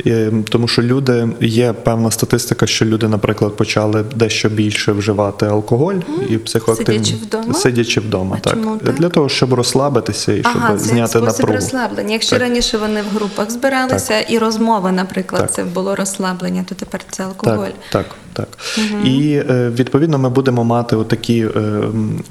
Ем, 0.06 0.44
Тому 0.44 0.68
що 0.68 0.82
люди 0.82 1.28
є 1.40 1.72
певна 1.72 2.10
статистика, 2.10 2.66
що 2.66 2.84
люди, 2.84 3.08
наприклад, 3.08 3.56
почали 3.56 4.04
дещо 4.16 4.48
більше 4.48 4.92
вживати 4.92 5.46
алкоголь 5.46 5.94
і 6.28 6.38
психоактивні 6.38 7.04
Сидячи 7.04 7.24
вдома? 7.24 7.54
Сидячи 7.54 8.00
вдома, 8.00 8.36
А 8.38 8.44
так. 8.44 8.52
чому 8.54 8.76
так? 8.76 8.94
для 8.94 9.08
того, 9.08 9.28
щоб 9.28 9.54
розслабитися 9.54 10.32
і 10.32 10.40
щоб 10.40 10.52
Ага, 10.56 10.72
це 10.76 10.84
зняти 10.84 11.20
напругу. 11.20 11.52
розслаблення. 11.52 12.12
Якщо 12.12 12.30
Так. 12.30 12.40
раніше 12.40 12.78
вони 12.78 13.02
в 13.02 13.14
групах 13.16 13.50
збиралися 13.50 14.20
і 14.20 14.38
розмова, 14.38 14.92
наприклад, 14.92 15.42
Так. 15.42 15.52
це 15.52 15.64
було 15.64 15.96
розслаблення, 15.96 16.64
то 16.68 16.74
тепер 16.74 17.00
це 17.10 17.24
алкоголь. 17.24 17.66
Так, 17.90 18.06
так, 18.32 18.48
так. 18.76 18.78
І 19.04 19.42
е, 19.50 19.70
відповідно 19.74 20.18
ми 20.18 20.28
будемо 20.30 20.64
мати 20.64 20.96
отакі, 20.96 21.40
е, 21.56 21.80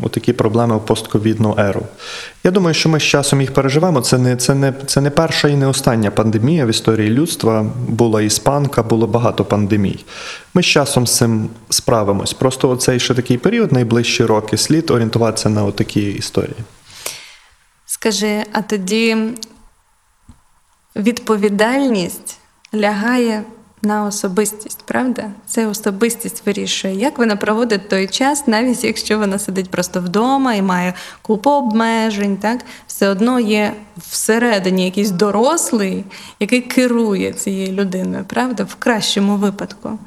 отакі 0.04 0.34
проблеми 0.34 0.78
в 0.78 0.86
постковідну 0.86 1.56
еру. 1.58 1.82
Я 2.44 2.52
думаю, 2.52 2.74
що 2.74 2.90
ми 2.90 3.00
з 3.00 3.04
часом 3.04 3.42
їх 3.42 3.54
переживемо. 3.54 4.02
Це 4.02 4.18
не, 4.18 4.36
це, 4.36 4.56
не, 4.56 4.74
це 4.86 5.02
не 5.02 5.10
перша 5.10 5.48
і 5.48 5.56
не 5.56 5.68
остання 5.68 6.12
пандемія 6.12 6.66
в 6.66 6.70
історії 6.70 7.10
людства. 7.10 7.57
Була 7.88 8.22
іспанка, 8.22 8.84
було 8.84 9.08
багато 9.08 9.46
пандемій. 9.46 10.06
Ми 10.54 10.62
з 10.64 10.66
часом 10.66 11.08
з 11.08 11.18
цим 11.18 11.50
справимось. 11.70 12.34
Просто 12.34 12.70
оцей 12.70 13.00
ще 13.00 13.14
такий 13.14 13.38
період, 13.38 13.72
найближчі 13.72 14.26
роки, 14.26 14.58
слід 14.58 14.92
орієнтуватися 14.92 15.50
на 15.50 15.64
отакі 15.64 16.12
історії. 16.12 16.58
Скажи, 17.86 18.44
а 18.52 18.62
тоді 18.62 19.18
відповідальність 20.96 22.38
лягає 22.74 23.44
на 23.82 24.06
особистість, 24.06 24.82
правда? 24.86 25.32
Це 25.46 25.68
особистість 25.68 26.46
вирішує, 26.46 26.96
як 26.96 27.18
вона 27.18 27.36
проводить 27.36 27.90
той 27.90 28.08
час, 28.08 28.48
навіть 28.48 28.84
якщо 28.84 29.20
вона 29.20 29.40
сидить 29.40 29.70
просто 29.70 30.02
вдома 30.02 30.54
і 30.54 30.62
має 30.62 30.94
купу 31.22 31.50
обмежень, 31.50 32.38
так 32.38 32.60
все 32.88 33.10
одно 33.10 33.40
є 33.40 33.74
всередині 33.98 34.86
якийсь 34.86 35.12
дорослий, 35.12 36.06
який 36.40 36.62
керує 36.62 37.34
цією 37.34 37.74
людиною, 37.74 38.26
правда, 38.28 38.64
в 38.64 38.76
кращому 38.76 39.36
випадку. 39.36 40.00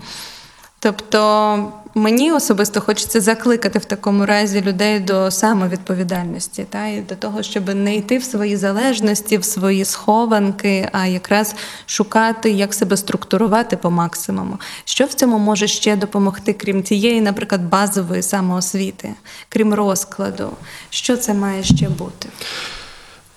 Тобто 0.82 1.72
мені 1.94 2.32
особисто 2.32 2.80
хочеться 2.80 3.20
закликати 3.20 3.78
в 3.78 3.84
такому 3.84 4.26
разі 4.26 4.60
людей 4.60 5.00
до 5.00 5.30
самовідповідальності, 5.30 6.66
та 6.70 6.86
і 6.86 7.00
до 7.00 7.14
того, 7.14 7.42
щоб 7.42 7.74
не 7.74 7.96
йти 7.96 8.18
в 8.18 8.24
свої 8.24 8.56
залежності, 8.56 9.38
в 9.38 9.44
свої 9.44 9.84
схованки, 9.84 10.88
а 10.92 11.06
якраз 11.06 11.54
шукати, 11.86 12.50
як 12.50 12.74
себе 12.74 12.96
структурувати 12.96 13.76
по 13.76 13.90
максимуму. 13.90 14.58
Що 14.84 15.04
в 15.04 15.14
цьому 15.14 15.38
може 15.38 15.68
ще 15.68 15.96
допомогти, 15.96 16.52
крім 16.52 16.82
тієї, 16.82 17.20
наприклад, 17.20 17.62
базової 17.62 18.22
самоосвіти, 18.22 19.14
крім 19.48 19.74
розкладу? 19.74 20.50
Що 20.90 21.16
це 21.16 21.34
має 21.34 21.62
ще 21.62 21.88
бути? 21.88 22.28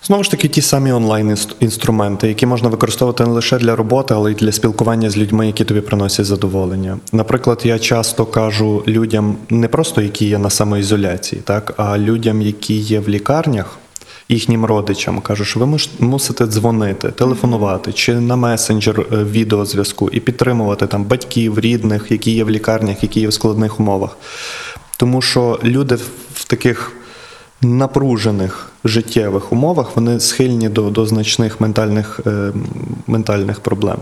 Знову 0.06 0.24
ж 0.24 0.32
таки, 0.32 0.48
ті 0.48 0.62
самі 0.62 0.92
онлайн-інструменти, 0.92 2.28
які 2.28 2.46
можна 2.46 2.70
використовувати 2.70 3.24
не 3.24 3.30
лише 3.30 3.58
для 3.58 3.76
роботи, 3.76 4.14
але 4.14 4.32
й 4.32 4.36
для 4.36 4.52
спілкування 4.52 5.10
з 5.10 5.18
людьми, 5.18 5.48
які 5.48 5.66
тобі 5.66 5.82
приносять 5.82 6.26
задоволення. 6.26 6.98
Наприклад, 7.12 7.62
я 7.64 7.80
часто 7.80 8.26
кажу 8.26 8.84
людям, 8.88 9.38
не 9.50 9.68
просто 9.68 10.02
які 10.02 10.26
є 10.26 10.38
на 10.38 10.50
самоізоляції, 10.50 11.42
так, 11.46 11.74
а 11.78 11.98
людям, 11.98 12.42
які 12.42 12.74
є 12.74 13.00
в 13.00 13.10
лікарнях. 13.10 13.78
Їхнім 14.30 14.66
родичам 14.66 15.22
кажу, 15.22 15.46
що 15.46 15.60
ви 15.60 15.78
мусите 16.00 16.46
дзвонити, 16.46 17.12
телефонувати 17.12 17.94
чи 17.94 18.14
на 18.14 18.36
месенджер 18.36 19.00
е, 19.00 19.24
відеозв'язку 19.24 20.10
і 20.10 20.20
підтримувати 20.20 20.88
там 20.88 21.04
батьків, 21.04 21.60
рідних, 21.60 22.12
які 22.12 22.32
є 22.32 22.44
в 22.44 22.50
лікарнях, 22.50 23.04
які 23.04 23.20
є 23.20 23.28
в 23.28 23.34
складних 23.34 23.80
умовах. 23.80 24.18
Тому 24.98 25.22
що 25.22 25.60
люди 25.64 25.96
в 26.34 26.44
таких 26.44 26.92
напружених 27.64 28.70
життєвих 28.86 29.52
умовах 29.52 29.96
вони 29.96 30.20
схильні 30.20 30.70
до, 30.70 30.82
до 30.82 31.06
значних 31.06 31.62
ментальних, 31.62 32.20
е, 32.28 32.52
ментальних 33.08 33.60
проблем. 33.60 33.98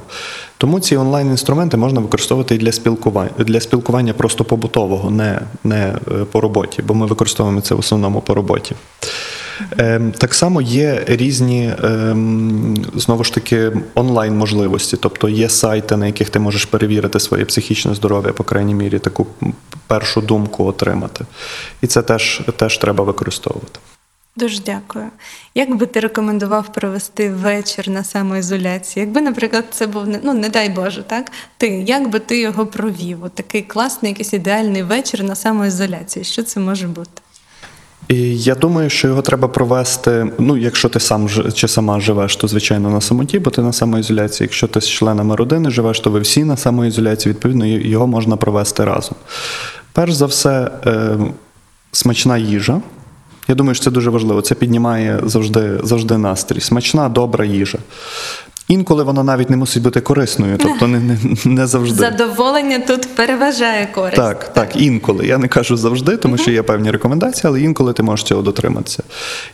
Тому 0.58 0.80
ці 0.80 0.96
онлайн-інструменти 0.96 1.78
можна 1.78 2.00
використовувати 2.00 2.56
і 2.56 2.58
для 2.58 2.72
спілкування, 2.72 3.32
для 3.38 3.60
спілкування 3.60 4.14
просто 4.14 4.44
побутового, 4.44 5.10
не, 5.10 5.42
не 5.64 5.78
е, 5.78 5.96
по 6.32 6.42
роботі, 6.42 6.84
бо 6.88 6.94
ми 6.94 7.06
використовуємо 7.06 7.62
це 7.62 7.76
в 7.76 7.80
основному 7.80 8.22
по 8.22 8.34
роботі. 8.34 8.76
Ем, 9.78 10.12
Так 10.18 10.34
само 10.34 10.62
є 10.62 11.04
різні 11.08 11.74
ем, 11.84 12.86
знову 12.96 13.24
ж 13.24 13.34
таки 13.34 13.72
онлайн 13.96 14.38
можливості, 14.38 14.98
тобто 15.00 15.30
є 15.30 15.50
сайти, 15.50 15.98
на 15.98 16.06
яких 16.06 16.30
ти 16.30 16.40
можеш 16.40 16.66
перевірити 16.66 17.20
своє 17.20 17.46
психічне 17.46 17.96
здоров'я, 17.96 18.32
по 18.32 18.44
крайній 18.44 18.76
мірі, 18.76 19.00
таку 19.00 19.28
першу 19.92 20.22
думку 20.22 20.66
отримати. 20.66 21.26
І 21.82 21.88
це 21.88 22.02
теж, 22.02 22.42
теж 22.58 22.78
треба 22.78 23.04
використовувати. 23.04 23.80
Дуже 24.36 24.62
дякую. 24.66 25.06
Як 25.56 25.76
би 25.78 25.86
ти 25.86 26.00
рекомендував 26.00 26.74
провести 26.74 27.30
вечір 27.30 27.90
на 27.90 28.04
самоізоляції? 28.04 29.06
Якби, 29.06 29.22
наприклад, 29.22 29.66
це 29.72 29.88
був 29.88 30.08
не- 30.08 30.20
ну 30.24 30.34
не 30.34 30.50
дай 30.50 30.70
Боже, 30.70 31.04
так? 31.04 31.32
Ти 31.58 31.68
як 31.68 32.10
би 32.10 32.20
ти 32.20 32.40
його 32.40 32.66
провів? 32.66 33.24
От 33.24 33.34
такий 33.34 33.62
класний, 33.62 34.12
якийсь 34.12 34.34
ідеальний 34.34 34.84
вечір 34.84 35.24
на 35.24 35.36
самоізоляції. 35.36 36.26
Що 36.26 36.44
це 36.44 36.60
може 36.60 36.88
бути? 36.88 37.22
І 38.08 38.38
я 38.38 38.56
думаю, 38.56 38.90
що 38.90 39.08
його 39.08 39.22
треба 39.22 39.48
провести. 39.48 40.32
Ну, 40.40 40.58
якщо 40.58 40.90
ти 40.90 41.00
сам 41.00 41.30
чи 41.54 41.68
сама 41.68 42.00
живеш, 42.00 42.36
то 42.36 42.48
звичайно 42.48 42.90
на 42.90 43.02
самоті, 43.02 43.40
бо 43.40 43.50
ти 43.50 43.62
на 43.62 43.74
самоізоляції. 43.74 44.46
Якщо 44.46 44.68
ти 44.68 44.82
з 44.82 44.90
членами 44.90 45.36
родини 45.36 45.70
живеш, 45.70 46.00
то 46.00 46.10
ви 46.10 46.20
всі 46.20 46.44
на 46.44 46.58
самоізоляції, 46.58 47.34
відповідно, 47.34 47.66
його 47.66 48.08
можна 48.08 48.38
провести 48.38 48.86
разом. 48.86 49.16
Перш 49.94 50.14
за 50.14 50.26
все, 50.26 50.72
е, 50.86 51.18
смачна 51.92 52.38
їжа. 52.38 52.82
Я 53.48 53.56
думаю, 53.56 53.76
що 53.76 53.84
це 53.84 53.92
дуже 53.92 54.10
важливо. 54.10 54.42
Це 54.42 54.56
піднімає 54.56 55.20
завжди, 55.24 55.80
завжди 55.84 56.18
настрій. 56.18 56.60
Смачна, 56.60 57.10
добра 57.10 57.46
їжа. 57.46 57.78
Інколи 58.68 59.04
вона 59.04 59.24
навіть 59.24 59.50
не 59.50 59.58
мусить 59.58 59.84
бути 59.84 60.02
корисною, 60.02 60.58
тобто 60.58 60.88
не, 60.88 61.00
не, 61.00 61.18
не 61.46 61.68
завжди. 61.68 61.98
Задоволення 61.98 62.80
тут 62.80 63.16
переважає 63.16 63.86
користь. 63.86 64.16
Так, 64.16 64.54
так, 64.54 64.76
інколи. 64.76 65.28
Я 65.28 65.38
не 65.38 65.48
кажу 65.48 65.78
завжди, 65.78 66.18
тому 66.18 66.38
що 66.38 66.52
є 66.52 66.64
певні 66.64 66.92
рекомендації, 66.92 67.44
але 67.46 67.62
інколи 67.62 67.94
ти 67.94 68.04
можеш 68.04 68.26
цього 68.26 68.42
дотриматися. 68.42 69.04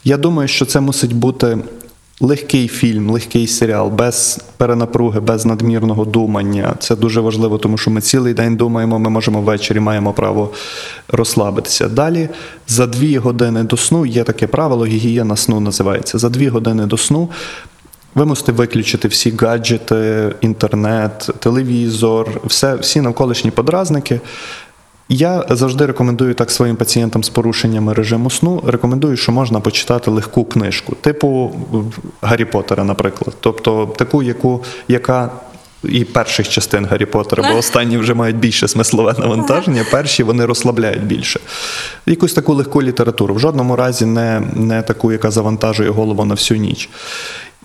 Я 0.03 0.17
думаю, 0.17 0.47
що 0.47 0.65
це 0.65 0.79
мусить 0.79 1.13
бути 1.13 1.57
легкий 2.19 2.67
фільм, 2.67 3.09
легкий 3.09 3.47
серіал, 3.47 3.89
без 3.89 4.39
перенапруги, 4.57 5.19
без 5.19 5.45
надмірного 5.45 6.05
думання. 6.05 6.75
Це 6.79 6.95
дуже 6.95 7.21
важливо, 7.21 7.57
тому 7.57 7.77
що 7.77 7.91
ми 7.91 8.01
цілий 8.01 8.33
день 8.33 8.55
думаємо, 8.55 8.99
ми 8.99 9.09
можемо 9.09 9.41
ввечері 9.41 9.79
маємо 9.79 10.13
право 10.13 10.51
розслабитися. 11.07 11.87
Далі 11.87 12.29
за 12.67 12.87
дві 12.87 13.17
години 13.17 13.63
до 13.63 13.77
сну 13.77 14.05
є 14.05 14.23
таке 14.23 14.47
правило, 14.47 14.85
гігієна 14.85 15.35
сну 15.35 15.59
називається. 15.59 16.17
За 16.17 16.29
дві 16.29 16.47
години 16.47 16.85
до 16.85 16.97
сну. 16.97 17.29
Ви 18.15 18.25
мусите 18.25 18.51
виключити 18.51 19.07
всі 19.07 19.31
гаджети, 19.31 20.33
інтернет, 20.41 21.29
телевізор, 21.39 22.41
все, 22.45 22.75
всі 22.75 23.01
навколишні 23.01 23.51
подразники. 23.51 24.19
Я 25.09 25.45
завжди 25.49 25.85
рекомендую 25.85 26.33
так 26.33 26.51
своїм 26.51 26.75
пацієнтам 26.75 27.23
з 27.23 27.29
порушеннями 27.29 27.93
режиму 27.93 28.29
сну. 28.29 28.63
Рекомендую, 28.67 29.17
що 29.17 29.31
можна 29.31 29.59
почитати 29.59 30.11
легку 30.11 30.45
книжку, 30.45 30.95
типу 31.01 31.51
Гаррі 32.21 32.45
Поттера, 32.45 32.83
наприклад. 32.83 33.35
Тобто 33.39 33.85
таку, 33.97 34.23
яку, 34.23 34.63
яка. 34.87 35.31
І 35.83 36.03
перших 36.03 36.49
частин 36.49 36.85
Гаррі 36.85 37.05
Поттера, 37.05 37.51
бо 37.51 37.57
останні 37.57 37.97
вже 37.97 38.13
мають 38.13 38.37
більше 38.37 38.67
смислове 38.67 39.15
навантаження. 39.17 39.85
Перші 39.91 40.23
вони 40.23 40.45
розслабляють 40.45 41.03
більше. 41.03 41.39
Якусь 42.05 42.33
таку 42.33 42.53
легку 42.53 42.83
літературу. 42.83 43.35
В 43.35 43.39
жодному 43.39 43.75
разі 43.75 44.05
не, 44.05 44.41
не 44.53 44.81
таку, 44.81 45.11
яка 45.11 45.31
завантажує 45.31 45.89
голову 45.89 46.25
на 46.25 46.33
всю 46.33 46.59
ніч. 46.59 46.89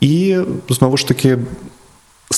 І 0.01 0.37
знову 0.69 0.97
ж 0.97 1.09
таки 1.09 1.39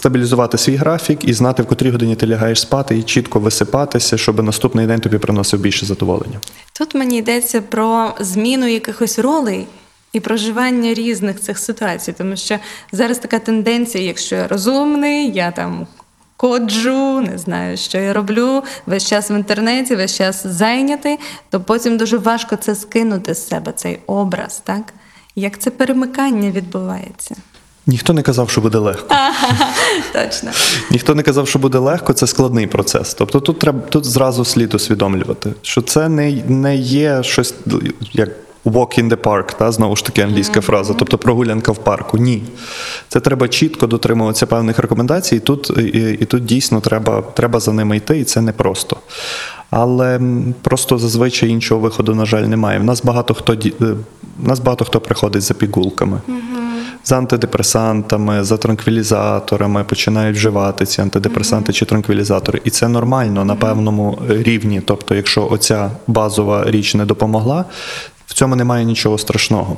стабілізувати 0.04 0.58
свій 0.58 0.76
графік 0.76 1.24
і 1.24 1.32
знати, 1.32 1.62
в 1.62 1.66
котрій 1.66 1.90
годині 1.90 2.16
ти 2.16 2.26
лягаєш 2.26 2.60
спати, 2.60 2.98
і 2.98 3.02
чітко 3.02 3.40
висипатися, 3.40 4.18
щоб 4.18 4.42
наступний 4.42 4.86
день 4.86 5.00
тобі 5.00 5.18
приносив 5.18 5.60
більше 5.60 5.86
задоволення. 5.86 6.40
Тут 6.72 6.94
мені 6.94 7.18
йдеться 7.18 7.60
про 7.62 8.14
зміну 8.20 8.66
якихось 8.66 9.18
ролей 9.18 9.66
і 10.12 10.20
проживання 10.20 10.94
різних 10.94 11.40
цих 11.40 11.58
ситуацій, 11.58 12.12
тому 12.12 12.36
що 12.36 12.58
зараз 12.92 13.18
така 13.18 13.38
тенденція, 13.38 14.04
якщо 14.04 14.36
я 14.36 14.48
розумний, 14.48 15.32
я 15.32 15.50
там. 15.50 15.86
Коджу, 16.36 17.20
не 17.20 17.38
знаю, 17.38 17.76
що 17.76 17.98
я 17.98 18.12
роблю, 18.12 18.62
весь 18.86 19.08
час 19.08 19.30
в 19.30 19.32
інтернеті, 19.32 19.96
весь 19.96 20.16
час 20.16 20.46
зайнятий, 20.46 21.18
то 21.50 21.60
потім 21.60 21.96
дуже 21.96 22.16
важко 22.16 22.56
це 22.56 22.74
скинути 22.74 23.34
з 23.34 23.48
себе, 23.48 23.72
цей 23.72 23.98
образ, 24.06 24.62
так? 24.64 24.94
Як 25.36 25.58
це 25.58 25.70
перемикання 25.70 26.50
відбувається? 26.50 27.36
Ніхто 27.86 28.12
не 28.12 28.22
казав, 28.22 28.50
що 28.50 28.60
буде 28.60 28.78
легко. 28.78 29.14
Точно. 30.12 30.50
Ніхто 30.90 31.14
не 31.14 31.22
казав, 31.22 31.48
що 31.48 31.58
буде 31.58 31.78
легко, 31.78 32.12
це 32.12 32.26
складний 32.26 32.66
процес. 32.66 33.14
Тобто 33.14 33.40
тут 33.40 33.58
треба 33.58 33.80
тут 33.88 34.04
зразу 34.04 34.44
слід 34.44 34.74
усвідомлювати, 34.74 35.52
що 35.62 35.82
це 35.82 36.08
не, 36.08 36.42
не 36.48 36.76
є 36.76 37.22
щось 37.22 37.54
як 38.12 38.30
walk 38.64 38.98
in 38.98 39.08
the 39.08 39.16
park, 39.16 39.58
та 39.58 39.72
знову 39.72 39.96
ж 39.96 40.04
таки 40.04 40.22
англійська 40.22 40.60
фраза, 40.60 40.94
тобто 40.94 41.18
прогулянка 41.18 41.72
в 41.72 41.78
парку. 41.78 42.18
Ні. 42.18 42.42
Це 43.08 43.20
треба 43.20 43.48
чітко 43.48 43.86
дотримуватися 43.86 44.46
певних 44.46 44.78
рекомендацій, 44.78 45.36
і 45.36 45.40
тут, 45.40 45.70
і, 45.78 46.18
і 46.20 46.24
тут 46.24 46.44
дійсно 46.44 46.80
треба, 46.80 47.22
треба 47.34 47.60
за 47.60 47.72
ними 47.72 47.96
йти, 47.96 48.18
і 48.18 48.24
це 48.24 48.40
непросто. 48.40 48.96
Але 49.70 50.20
просто 50.62 50.98
зазвичай 50.98 51.48
іншого 51.48 51.80
виходу, 51.80 52.14
на 52.14 52.26
жаль, 52.26 52.42
немає. 52.42 52.78
В 52.78 52.84
нас 52.84 53.02
багато 53.04 53.34
хто 53.34 53.52
е, 53.52 53.72
в 54.38 54.48
нас 54.48 54.58
багато 54.60 54.84
хто 54.84 55.00
приходить 55.00 55.42
за 55.42 55.54
пігулками. 55.54 56.20
З 57.04 57.12
антидепресантами, 57.12 58.44
за 58.44 58.56
транквілізаторами 58.56 59.84
починають 59.84 60.36
вживати 60.36 60.86
ці 60.86 61.00
антидепресанти 61.00 61.72
чи 61.72 61.84
транквілізатори. 61.84 62.60
І 62.64 62.70
це 62.70 62.88
нормально 62.88 63.44
на 63.44 63.54
певному 63.56 64.18
рівні. 64.28 64.80
Тобто, 64.84 65.14
якщо 65.14 65.48
оця 65.50 65.90
базова 66.06 66.64
річ 66.66 66.94
не 66.94 67.04
допомогла, 67.04 67.64
в 68.26 68.34
цьому 68.34 68.56
немає 68.56 68.84
нічого 68.84 69.18
страшного. 69.18 69.76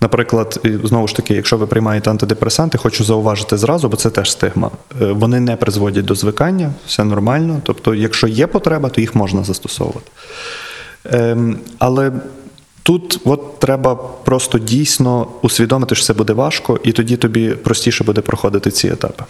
Наприклад, 0.00 0.60
знову 0.84 1.08
ж 1.08 1.16
таки, 1.16 1.34
якщо 1.34 1.56
ви 1.56 1.66
приймаєте 1.66 2.10
антидепресанти, 2.10 2.78
хочу 2.78 3.04
зауважити 3.04 3.56
зразу, 3.56 3.88
бо 3.88 3.96
це 3.96 4.10
теж 4.10 4.30
стигма. 4.30 4.70
е, 5.02 5.12
Вони 5.12 5.40
не 5.40 5.56
призводять 5.56 6.04
до 6.04 6.14
звикання, 6.14 6.70
все 6.86 7.04
нормально. 7.04 7.60
Тобто, 7.64 7.94
якщо 7.94 8.26
є 8.26 8.46
потреба, 8.46 8.88
то 8.88 9.00
їх 9.00 9.14
можна 9.14 9.44
застосовувати. 9.44 10.10
Ем, 11.04 11.58
але 11.78 12.12
тут 12.88 13.20
от 13.24 13.58
треба 13.58 13.94
просто 13.94 14.58
дійсно 14.58 15.26
усвідомити, 15.42 15.94
що 15.94 16.04
це 16.04 16.12
буде 16.14 16.32
важко, 16.32 16.80
і 16.84 16.92
тоді 16.92 17.16
тобі 17.16 17.50
простіше 17.50 18.04
буде 18.04 18.20
проходити 18.20 18.70
ці 18.70 18.88
етапи. 18.88 19.24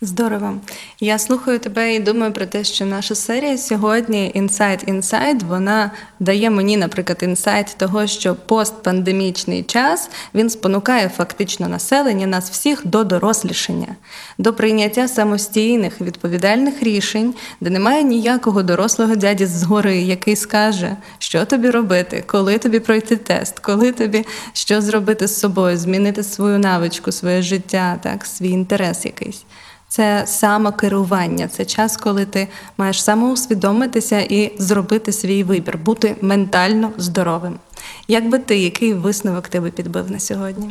Здорово. 0.00 0.54
Я 1.00 1.18
слухаю 1.18 1.58
тебе 1.58 1.94
і 1.94 1.98
думаю 1.98 2.32
про 2.32 2.46
те, 2.46 2.64
що 2.64 2.86
наша 2.86 3.14
серія 3.14 3.58
сьогодні 3.58 4.32
Inside 4.36 4.90
Inside, 4.92 5.46
вона 5.48 5.90
дає 6.20 6.50
мені, 6.50 6.76
наприклад, 6.76 7.18
інсайт 7.22 7.74
того, 7.78 8.06
що 8.06 8.34
постпандемічний 8.34 9.62
час 9.62 10.10
він 10.34 10.50
спонукає 10.50 11.08
фактично 11.08 11.68
населення 11.68 12.26
нас 12.26 12.50
всіх 12.50 12.86
до 12.86 13.04
дорослішання, 13.04 13.96
до 14.38 14.52
прийняття 14.52 15.08
самостійних 15.08 16.00
відповідальних 16.00 16.82
рішень, 16.82 17.34
де 17.60 17.70
немає 17.70 18.02
ніякого 18.02 18.62
дорослого 18.62 19.16
дяді 19.16 19.46
згори, 19.46 19.98
який 19.98 20.36
скаже, 20.36 20.96
що 21.26 21.44
тобі 21.44 21.70
робити, 21.70 22.24
коли 22.26 22.58
тобі 22.58 22.80
пройти 22.80 23.16
тест, 23.16 23.58
коли 23.58 23.92
тобі 23.92 24.24
що 24.52 24.80
зробити 24.80 25.26
з 25.26 25.38
собою, 25.38 25.76
змінити 25.76 26.22
свою 26.22 26.58
навичку, 26.58 27.12
своє 27.12 27.42
життя, 27.42 27.98
так, 28.02 28.26
свій 28.26 28.50
інтерес 28.50 29.04
якийсь. 29.04 29.44
Це 29.88 30.24
самокерування, 30.26 31.48
це 31.48 31.64
час, 31.64 31.96
коли 31.96 32.24
ти 32.24 32.48
маєш 32.78 33.02
самоусвідомитися 33.02 34.20
і 34.20 34.52
зробити 34.58 35.12
свій 35.12 35.42
вибір, 35.42 35.78
бути 35.78 36.16
ментально 36.20 36.92
здоровим. 36.96 37.58
Як 38.08 38.28
би 38.28 38.38
ти, 38.38 38.58
який 38.58 38.94
висновок 38.94 39.48
ти 39.48 39.60
би 39.60 39.70
підбив 39.70 40.10
на 40.10 40.18
сьогодні? 40.18 40.70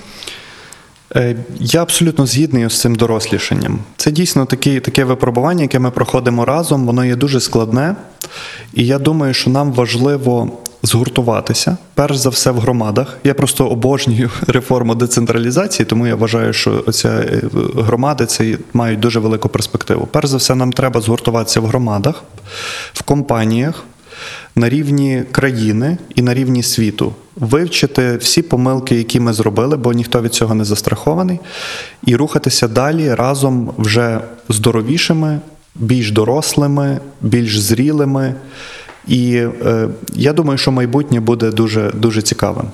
Е, 1.16 1.36
Я 1.60 1.82
абсолютно 1.82 2.26
згідний 2.26 2.70
з 2.70 2.80
цим 2.80 2.96
дорослішанням. 2.96 3.80
Це 3.98 4.12
дійсно 4.12 4.46
такі, 4.46 4.80
таке 4.80 5.04
випробування, 5.04 5.62
яке 5.62 5.80
ми 5.80 5.92
проходимо 5.92 6.46
разом, 6.46 6.86
воно 6.86 7.06
є 7.06 7.16
дуже 7.16 7.40
складне. 7.40 7.96
І 8.74 8.86
я 8.86 9.00
думаю, 9.00 9.34
що 9.34 9.50
нам 9.50 9.74
важливо 9.74 10.52
згуртуватися, 10.84 11.78
перш 11.94 12.16
за 12.16 12.30
все 12.30 12.52
в 12.52 12.60
громадах. 12.60 13.18
Я 13.24 13.34
просто 13.34 13.68
обожнюю 13.68 14.32
реформу 14.48 14.96
децентралізації, 14.96 15.86
тому 15.86 16.08
я 16.08 16.16
вважаю, 16.16 16.54
що 16.54 16.84
оця 16.88 17.10
е, 17.10 17.42
громади 17.76 18.26
це 18.26 18.58
мають 18.74 19.00
дуже 19.00 19.20
велику 19.20 19.50
перспективу. 19.50 20.08
Перш 20.12 20.28
за 20.28 20.38
все, 20.38 20.56
нам 20.56 20.74
треба 20.74 21.02
згуртуватися 21.02 21.60
в 21.62 21.66
громадах, 21.66 22.24
в 22.94 23.02
компаніях. 23.02 23.84
На 24.56 24.70
рівні 24.70 25.24
країни 25.32 25.98
і 26.16 26.22
на 26.22 26.34
рівні 26.34 26.64
світу 26.64 27.14
вивчити 27.36 28.18
всі 28.18 28.42
помилки, 28.42 28.96
які 28.96 29.20
ми 29.20 29.34
зробили, 29.34 29.78
бо 29.78 29.94
ніхто 29.94 30.22
від 30.22 30.34
цього 30.34 30.56
не 30.56 30.66
застрахований, 30.66 31.40
і 32.06 32.16
рухатися 32.16 32.68
далі 32.68 33.14
разом 33.14 33.74
вже 33.78 34.20
здоровішими, 34.50 35.40
більш 35.76 36.12
дорослими, 36.12 37.00
більш 37.22 37.60
зрілими. 37.60 38.36
І 39.08 39.36
е, 39.66 39.88
я 40.14 40.34
думаю, 40.34 40.58
що 40.58 40.72
майбутнє 40.72 41.20
буде 41.20 41.52
дуже, 41.52 41.92
дуже 41.92 42.22
цікавим. 42.22 42.66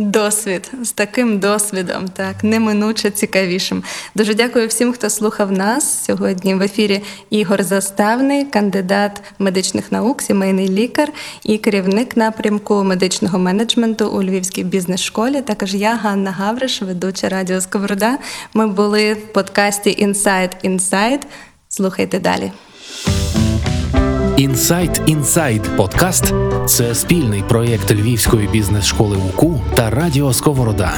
Досвід 0.00 0.70
з 0.82 0.92
таким 0.92 1.38
досвідом, 1.38 2.08
так 2.08 2.44
неминуче 2.44 3.10
цікавішим. 3.10 3.82
Дуже 4.14 4.34
дякую 4.34 4.68
всім, 4.68 4.92
хто 4.92 5.10
слухав 5.10 5.52
нас 5.52 6.04
сьогодні. 6.04 6.54
В 6.54 6.62
ефірі 6.62 7.02
Ігор 7.30 7.62
Заставний, 7.62 8.44
кандидат 8.44 9.22
медичних 9.38 9.92
наук, 9.92 10.22
сімейний 10.22 10.68
лікар 10.68 11.12
і 11.44 11.58
керівник 11.58 12.16
напрямку 12.16 12.84
медичного 12.84 13.38
менеджменту 13.38 14.08
у 14.08 14.22
Львівській 14.22 14.64
бізнес-школі. 14.64 15.42
Також 15.42 15.74
я 15.74 15.94
Ганна 15.94 16.30
Гавриш, 16.30 16.82
ведуча 16.82 17.28
радіо 17.28 17.60
Сковорода. 17.60 18.18
Ми 18.54 18.66
були 18.66 19.14
в 19.14 19.32
подкасті 19.32 20.06
Inside 20.06 20.52
Inside. 20.64 21.22
Слухайте 21.68 22.18
далі. 22.18 22.52
Інсайт 24.38 25.02
Інсайд 25.06 25.62
подкаст 25.76 26.34
це 26.66 26.94
спільний 26.94 27.42
проєкт 27.48 27.90
Львівської 27.90 28.48
бізнес-школи 28.48 29.16
УКУ 29.16 29.60
та 29.74 29.90
Радіо 29.90 30.32
Сковорода. 30.32 30.92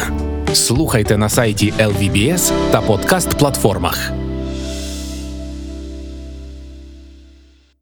Слухайте 0.52 1.16
на 1.16 1.28
сайті 1.28 1.72
LVBS 1.78 2.52
та 2.70 2.80
подкаст-платформах. 2.80 4.29